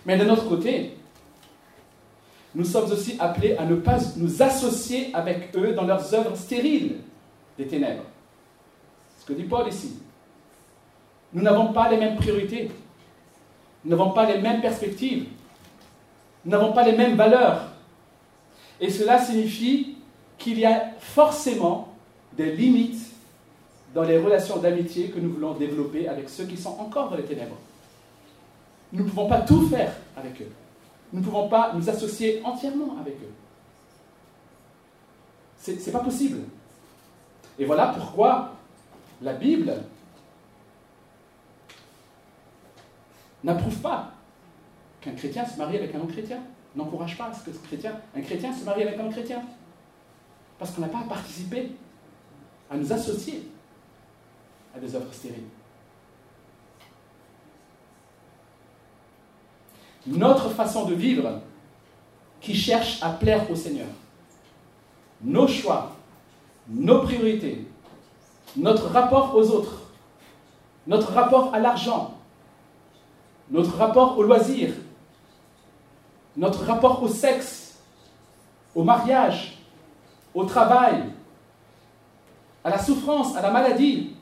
Mais 0.06 0.16
d'un 0.18 0.28
autre 0.28 0.48
côté, 0.48 0.96
nous 2.54 2.64
sommes 2.64 2.90
aussi 2.90 3.16
appelés 3.18 3.56
à 3.56 3.64
ne 3.64 3.76
pas 3.76 3.98
nous 4.16 4.42
associer 4.42 5.10
avec 5.14 5.56
eux 5.56 5.72
dans 5.72 5.84
leurs 5.84 6.14
œuvres 6.14 6.36
stériles 6.36 6.98
des 7.58 7.66
ténèbres. 7.66 8.04
Ce 9.20 9.26
que 9.26 9.32
dit 9.32 9.44
Paul 9.44 9.68
ici. 9.68 9.94
Nous 11.32 11.42
n'avons 11.42 11.72
pas 11.72 11.90
les 11.90 11.96
mêmes 11.96 12.16
priorités. 12.16 12.70
Nous 13.84 13.90
n'avons 13.90 14.10
pas 14.10 14.30
les 14.30 14.40
mêmes 14.40 14.60
perspectives. 14.60 15.26
Nous 16.44 16.50
n'avons 16.50 16.72
pas 16.72 16.84
les 16.84 16.96
mêmes 16.96 17.16
valeurs. 17.16 17.72
Et 18.80 18.90
cela 18.90 19.18
signifie 19.18 19.96
qu'il 20.38 20.58
y 20.58 20.66
a 20.66 20.90
forcément 20.98 21.88
des 22.36 22.52
limites 22.52 23.00
dans 23.94 24.02
les 24.02 24.18
relations 24.18 24.58
d'amitié 24.58 25.08
que 25.08 25.18
nous 25.18 25.32
voulons 25.32 25.54
développer 25.54 26.08
avec 26.08 26.28
ceux 26.28 26.44
qui 26.44 26.56
sont 26.56 26.76
encore 26.78 27.10
dans 27.10 27.16
les 27.16 27.22
ténèbres. 27.22 27.56
Nous 28.94 29.02
ne 29.02 29.08
pouvons 29.08 29.28
pas 29.28 29.40
tout 29.40 29.66
faire 29.68 29.92
avec 30.16 30.40
eux. 30.40 30.50
Nous 31.12 31.18
ne 31.18 31.24
pouvons 31.24 31.48
pas 31.48 31.72
nous 31.74 31.90
associer 31.90 32.40
entièrement 32.44 32.96
avec 33.00 33.14
eux. 33.14 33.32
Ce 35.58 35.72
n'est 35.72 35.92
pas 35.92 35.98
possible. 35.98 36.38
Et 37.58 37.64
voilà 37.64 37.88
pourquoi 37.88 38.52
la 39.20 39.32
Bible 39.32 39.74
n'approuve 43.42 43.78
pas 43.78 44.12
qu'un 45.00 45.12
chrétien 45.12 45.44
se 45.44 45.58
marie 45.58 45.76
avec 45.76 45.92
un 45.94 45.98
non-chrétien. 45.98 46.38
N'encourage 46.76 47.18
pas 47.18 47.32
ce 47.32 47.50
que 47.50 47.56
chrétien, 47.66 48.00
un 48.16 48.20
chrétien 48.20 48.52
se 48.52 48.64
marie 48.64 48.82
avec 48.82 48.98
un 48.98 49.02
non-chrétien. 49.02 49.42
Parce 50.56 50.70
qu'on 50.70 50.82
n'a 50.82 50.88
pas 50.88 51.00
à 51.00 51.08
participer, 51.08 51.72
à 52.70 52.76
nous 52.76 52.92
associer 52.92 53.48
à 54.74 54.78
des 54.78 54.94
œuvres 54.94 55.12
stériles. 55.12 55.48
Notre 60.06 60.50
façon 60.50 60.84
de 60.84 60.94
vivre 60.94 61.40
qui 62.40 62.54
cherche 62.54 63.02
à 63.02 63.10
plaire 63.10 63.50
au 63.50 63.56
Seigneur. 63.56 63.86
Nos 65.22 65.48
choix, 65.48 65.92
nos 66.68 67.00
priorités, 67.00 67.66
notre 68.56 68.88
rapport 68.88 69.34
aux 69.34 69.50
autres, 69.50 69.82
notre 70.86 71.12
rapport 71.12 71.54
à 71.54 71.58
l'argent, 71.58 72.14
notre 73.50 73.76
rapport 73.76 74.18
au 74.18 74.22
loisir, 74.22 74.74
notre 76.36 76.64
rapport 76.64 77.02
au 77.02 77.08
sexe, 77.08 77.78
au 78.74 78.82
mariage, 78.82 79.58
au 80.34 80.44
travail, 80.44 81.04
à 82.62 82.70
la 82.70 82.78
souffrance, 82.78 83.36
à 83.36 83.42
la 83.42 83.50
maladie, 83.50 84.16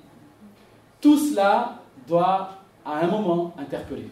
tout 1.00 1.16
cela 1.16 1.78
doit 2.06 2.50
à 2.84 2.98
un 2.98 3.06
moment 3.06 3.54
interpeller. 3.58 4.10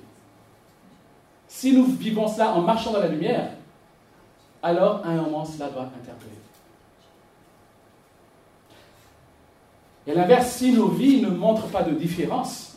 Si 1.50 1.72
nous 1.72 1.84
vivons 1.84 2.28
cela 2.28 2.52
en 2.52 2.62
marchant 2.62 2.92
dans 2.92 3.00
la 3.00 3.08
lumière, 3.08 3.50
alors 4.62 5.04
à 5.04 5.08
un 5.08 5.16
moment 5.16 5.44
cela 5.44 5.68
doit 5.68 5.82
interpeller. 5.82 6.38
Et 10.06 10.12
à 10.12 10.14
l'inverse, 10.14 10.52
si 10.52 10.72
nos 10.72 10.88
vies 10.88 11.20
ne 11.20 11.28
montrent 11.28 11.66
pas 11.66 11.82
de 11.82 11.90
différence, 11.90 12.76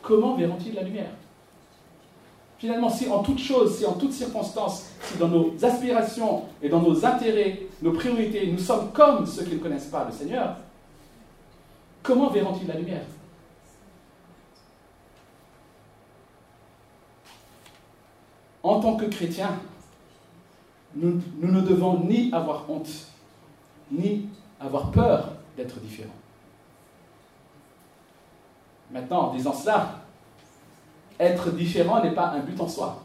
comment 0.00 0.34
verront-ils 0.36 0.74
la 0.74 0.82
lumière? 0.82 1.10
Finalement, 2.58 2.88
si 2.88 3.08
en 3.10 3.22
toute 3.22 3.38
chose, 3.38 3.76
si 3.76 3.84
en 3.84 3.92
toute 3.92 4.12
circonstance, 4.12 4.86
si 5.02 5.18
dans 5.18 5.28
nos 5.28 5.54
aspirations 5.62 6.44
et 6.62 6.70
dans 6.70 6.80
nos 6.80 7.04
intérêts, 7.04 7.60
nos 7.82 7.92
priorités, 7.92 8.46
nous 8.50 8.58
sommes 8.58 8.90
comme 8.92 9.26
ceux 9.26 9.44
qui 9.44 9.54
ne 9.54 9.60
connaissent 9.60 9.86
pas 9.86 10.06
le 10.06 10.12
Seigneur, 10.12 10.56
comment 12.02 12.30
verront-ils 12.30 12.66
la 12.66 12.74
lumière? 12.74 13.04
En 18.62 18.80
tant 18.80 18.96
que 18.96 19.06
chrétiens, 19.06 19.58
nous, 20.94 21.20
ne 21.40 21.60
devons 21.60 22.04
ni 22.04 22.32
avoir 22.32 22.68
honte, 22.68 22.90
ni 23.90 24.28
avoir 24.60 24.90
peur 24.90 25.32
d'être 25.56 25.78
différents. 25.80 26.10
Maintenant, 28.90 29.28
en 29.28 29.34
disant 29.34 29.52
cela, 29.52 30.00
être 31.18 31.50
différent 31.52 32.02
n'est 32.02 32.14
pas 32.14 32.28
un 32.30 32.40
but 32.40 32.60
en 32.60 32.68
soi. 32.68 33.02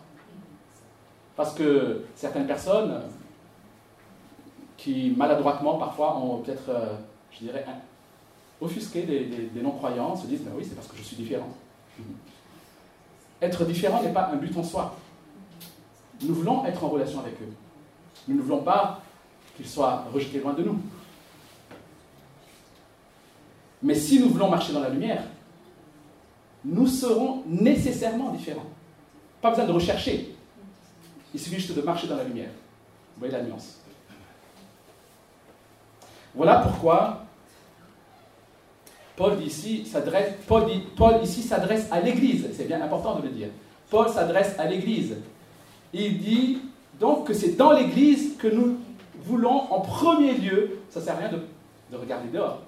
Parce 1.36 1.53
que 1.53 2.06
certaines 2.16 2.47
personnes 2.47 3.01
qui 4.78 5.14
maladroitement 5.16 5.78
parfois 5.78 6.18
ont 6.18 6.39
peut-être, 6.39 6.70
euh, 6.70 6.95
je 7.32 7.39
dirais, 7.39 7.66
offusqué 8.62 9.03
des, 9.03 9.62
non-croyants 9.62 10.16
se 10.16 10.28
disent, 10.28 10.41
ben 10.41 10.51
oui, 10.56 10.66
c'est 10.68 10.76
parce 10.76 10.88
que 10.88 10.97
je 10.97 11.03
suis 11.03 11.18
différent. 11.18 11.49
Être 13.41 13.66
différent 13.66 14.01
n'est 14.01 14.14
pas 14.14 14.30
un 14.32 14.38
but 14.38 14.56
en 14.58 14.64
soi. 14.64 14.95
Nous 16.22 16.34
voulons 16.34 16.66
être 16.66 16.84
en 16.84 16.89
relation 16.89 17.20
avec 17.20 17.34
eux. 17.41 17.53
Nous 18.28 18.36
ne 18.36 18.41
voulons 18.41 18.63
pas 18.63 19.01
qu'ils 19.55 19.68
soient 19.68 20.05
rejetés 20.13 20.39
loin 20.39 20.53
de 20.53 20.63
nous. 20.63 20.80
Mais 23.82 23.95
si 23.95 24.20
nous 24.20 24.30
voulons 24.30 24.49
marcher 24.49 24.74
dans 24.74 24.80
la 24.80 24.89
lumière, 24.89 25.24
nous 26.63 26.88
serons 26.88 27.43
nécessairement 27.45 28.32
différents. 28.32 28.66
Pas 29.41 29.51
besoin 29.51 29.66
de 29.66 29.72
rechercher. 29.72 30.36
Il 31.34 31.39
suffit 31.39 31.57
juste 31.57 31.76
de 31.76 31.82
marcher 31.82 32.07
dans 32.07 32.16
la 32.16 32.24
lumière. 32.24 32.49
Vous 33.16 33.20
voyez 33.20 33.34
la 33.34 33.43
nuance. 33.43 33.80
Voilà 36.34 36.59
pourquoi 36.59 37.26
Paul 39.16 39.41
ici 39.43 39.86
s'adresse, 39.86 40.34
Paul, 40.47 40.63
Paul 40.95 41.24
ici 41.24 41.41
s'adresse 41.41 41.88
à 41.91 42.01
l'Église. 42.01 42.49
C'est 42.53 42.66
bien 42.66 42.82
important 42.82 43.20
de 43.20 43.24
le 43.24 43.30
dire. 43.30 43.49
Paul 43.89 44.09
s'adresse 44.09 44.57
à 44.57 44.66
l'Église. 44.66 45.16
Il 45.98 46.20
dit 46.20 46.60
donc 47.00 47.28
que 47.28 47.34
c'est 47.34 47.56
dans 47.56 47.72
l'Église 47.72 48.36
que 48.38 48.48
nous 48.48 48.78
voulons 49.24 49.72
en 49.72 49.80
premier 49.80 50.34
lieu, 50.34 50.80
ça 50.89 51.00
ne 51.00 51.06
sert 51.06 51.16
à 51.16 51.20
rien 51.20 51.32
de, 51.32 51.39
de 51.91 51.98
regarder 51.98 52.28
dehors, 52.30 52.62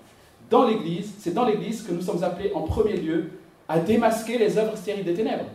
dans 0.50 0.66
l'Église, 0.66 1.14
c'est 1.20 1.34
dans 1.34 1.46
l'Église 1.46 1.84
que 1.84 1.92
nous 1.92 2.02
sommes 2.02 2.24
appelés 2.24 2.54
en 2.56 2.62
premier 2.62 2.96
lieu 2.96 3.32
à 3.68 3.80
démasquer 3.80 4.38
les 4.38 4.58
œuvres 4.58 4.78
stériles 4.78 5.04
des 5.04 5.14
ténèbres. 5.14 5.46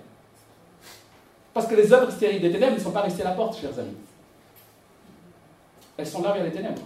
Parce 1.55 1.67
que 1.67 1.75
les 1.75 1.91
œuvres 1.93 2.13
stériles 2.13 2.43
des 2.43 2.53
ténèbres 2.53 2.75
ne 2.75 2.81
sont 2.81 2.91
pas 2.91 3.01
restées 3.01 3.23
à 3.23 3.31
la 3.31 3.33
porte, 3.33 3.59
chers 3.59 3.79
amis. 3.79 3.97
Elles 5.97 6.07
sont 6.07 6.23
là 6.23 6.33
vers 6.33 6.45
les 6.45 6.51
ténèbres. 6.51 6.83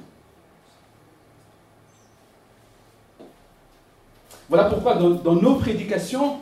Voilà 4.48 4.66
pourquoi 4.66 4.94
dans, 4.94 5.34
nos 5.34 5.56
prédications, 5.56 6.38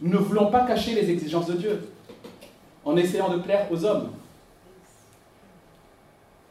nous 0.00 0.12
ne 0.12 0.16
voulons 0.16 0.50
pas 0.50 0.66
cacher 0.66 0.94
les 0.94 1.10
exigences 1.10 1.46
de 1.46 1.54
Dieu 1.54 1.90
en 2.86 2.96
essayant 2.96 3.28
de 3.28 3.38
plaire 3.38 3.66
aux 3.70 3.84
hommes. 3.84 4.10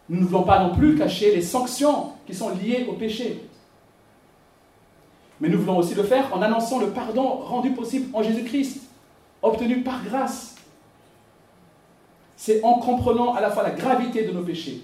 Nous 0.10 0.20
ne 0.20 0.26
voulons 0.26 0.44
pas 0.44 0.60
non 0.60 0.76
plus 0.76 0.96
cacher 0.96 1.34
les 1.34 1.42
sanctions 1.42 2.12
qui 2.28 2.36
sont 2.36 2.50
liées 2.50 2.86
au 2.88 2.94
péché. 2.94 3.42
Mais 5.40 5.50
nous 5.50 5.60
voulons 5.60 5.78
aussi 5.78 5.96
le 5.96 6.04
faire 6.04 6.36
en 6.36 6.42
annonçant 6.42 6.80
le 6.80 6.90
pardon 6.90 7.24
rendu 7.24 7.72
possible 7.72 8.08
en 8.14 8.22
Jésus-Christ, 8.22 8.84
obtenu 9.42 9.82
par 9.82 10.04
grâce. 10.04 10.56
C'est 12.36 12.62
en 12.64 12.76
comprenant 12.76 13.34
à 13.34 13.42
la 13.42 13.50
fois 13.50 13.64
la 13.64 13.72
gravité 13.72 14.26
de 14.26 14.32
nos 14.32 14.44
péchés, 14.44 14.82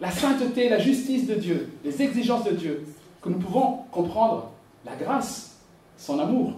la 0.00 0.10
sainteté, 0.10 0.68
la 0.68 0.78
justice 0.78 1.26
de 1.26 1.34
Dieu, 1.34 1.72
les 1.84 2.02
exigences 2.02 2.44
de 2.44 2.52
Dieu, 2.52 2.86
que 3.22 3.28
nous 3.28 3.38
pouvons 3.38 3.78
comprendre 3.92 4.50
la 4.84 4.96
grâce, 4.96 5.56
son 5.96 6.18
amour, 6.18 6.54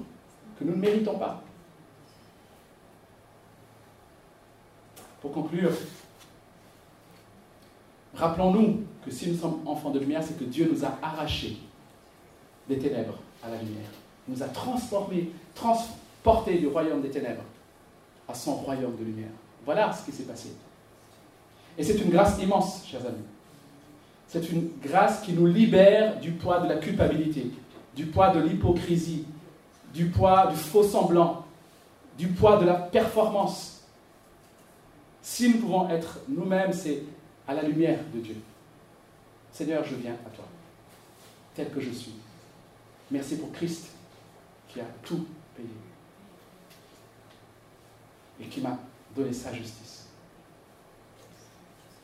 que 0.58 0.64
nous 0.64 0.74
ne 0.74 0.80
méritons 0.80 1.18
pas. 1.18 1.43
Pour 5.24 5.32
conclure, 5.32 5.70
rappelons-nous 8.14 8.82
que 9.02 9.10
si 9.10 9.30
nous 9.30 9.38
sommes 9.38 9.60
enfants 9.64 9.88
de 9.88 9.98
lumière, 9.98 10.22
c'est 10.22 10.38
que 10.38 10.44
Dieu 10.44 10.68
nous 10.70 10.84
a 10.84 10.98
arrachés 11.00 11.56
des 12.68 12.76
ténèbres 12.76 13.16
à 13.42 13.48
la 13.48 13.56
lumière. 13.56 13.88
Il 14.28 14.34
nous 14.34 14.42
a 14.42 14.48
transformés, 14.48 15.30
transportés 15.54 16.58
du 16.58 16.66
royaume 16.66 17.00
des 17.00 17.08
ténèbres 17.08 17.40
à 18.28 18.34
son 18.34 18.56
royaume 18.56 18.96
de 18.98 19.04
lumière. 19.04 19.30
Voilà 19.64 19.90
ce 19.94 20.04
qui 20.04 20.12
s'est 20.12 20.24
passé. 20.24 20.50
Et 21.78 21.82
c'est 21.82 21.96
une 22.02 22.10
grâce 22.10 22.38
immense, 22.42 22.84
chers 22.86 23.06
amis. 23.06 23.24
C'est 24.28 24.50
une 24.50 24.68
grâce 24.82 25.22
qui 25.22 25.32
nous 25.32 25.46
libère 25.46 26.20
du 26.20 26.32
poids 26.32 26.60
de 26.60 26.68
la 26.68 26.76
culpabilité, 26.76 27.50
du 27.96 28.04
poids 28.04 28.28
de 28.28 28.40
l'hypocrisie, 28.40 29.24
du 29.94 30.04
poids 30.04 30.48
du 30.48 30.56
faux 30.56 30.82
semblant, 30.82 31.46
du 32.18 32.26
poids 32.26 32.58
de 32.58 32.66
la 32.66 32.74
performance. 32.74 33.73
Si 35.24 35.48
nous 35.48 35.56
pouvons 35.58 35.88
être 35.88 36.20
nous-mêmes, 36.28 36.74
c'est 36.74 37.02
à 37.48 37.54
la 37.54 37.62
lumière 37.62 37.98
de 38.12 38.20
Dieu. 38.20 38.36
Seigneur, 39.50 39.82
je 39.82 39.94
viens 39.94 40.12
à 40.12 40.28
toi, 40.28 40.44
tel 41.54 41.70
que 41.70 41.80
je 41.80 41.90
suis. 41.90 42.12
Merci 43.10 43.38
pour 43.38 43.50
Christ 43.50 43.86
qui 44.68 44.80
a 44.80 44.84
tout 45.02 45.26
payé 45.56 45.68
et 48.38 48.44
qui 48.44 48.60
m'a 48.60 48.78
donné 49.16 49.32
sa 49.32 49.50
justice. 49.54 50.08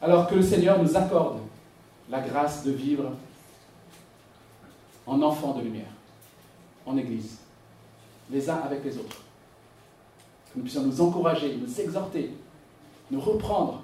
Alors 0.01 0.27
que 0.27 0.37
le 0.37 0.43
Seigneur 0.43 0.83
nous 0.83 0.97
accorde 0.97 1.41
la 2.09 2.21
grâce 2.21 2.65
de 2.65 2.71
vivre 2.71 3.13
en 5.07 5.21
enfants 5.21 5.53
de 5.53 5.61
lumière, 5.61 5.93
en 6.87 6.97
Église, 6.97 7.37
les 8.31 8.49
uns 8.49 8.61
avec 8.61 8.83
les 8.83 8.97
autres. 8.97 9.23
Que 10.51 10.57
nous 10.57 10.63
puissions 10.63 10.85
nous 10.85 11.01
encourager, 11.03 11.57
nous 11.57 11.81
exhorter, 11.81 12.33
nous 13.11 13.21
reprendre, 13.21 13.83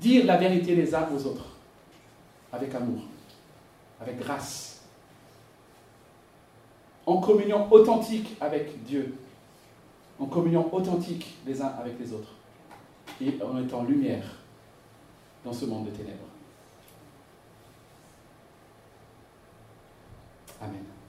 dire 0.00 0.26
la 0.26 0.36
vérité 0.36 0.74
les 0.74 0.94
uns 0.94 1.08
aux 1.14 1.26
autres, 1.26 1.46
avec 2.52 2.74
amour, 2.74 3.02
avec 4.00 4.18
grâce 4.18 4.82
en 7.06 7.20
communion 7.20 7.70
authentique 7.72 8.36
avec 8.40 8.82
Dieu, 8.84 9.14
en 10.18 10.26
communion 10.26 10.72
authentique 10.74 11.36
les 11.46 11.60
uns 11.60 11.72
avec 11.80 11.98
les 11.98 12.12
autres, 12.12 12.34
et 13.20 13.38
en 13.42 13.60
étant 13.62 13.84
lumière 13.84 14.24
dans 15.44 15.52
ce 15.52 15.64
monde 15.64 15.86
de 15.86 15.90
ténèbres. 15.90 16.18
Amen. 20.60 21.01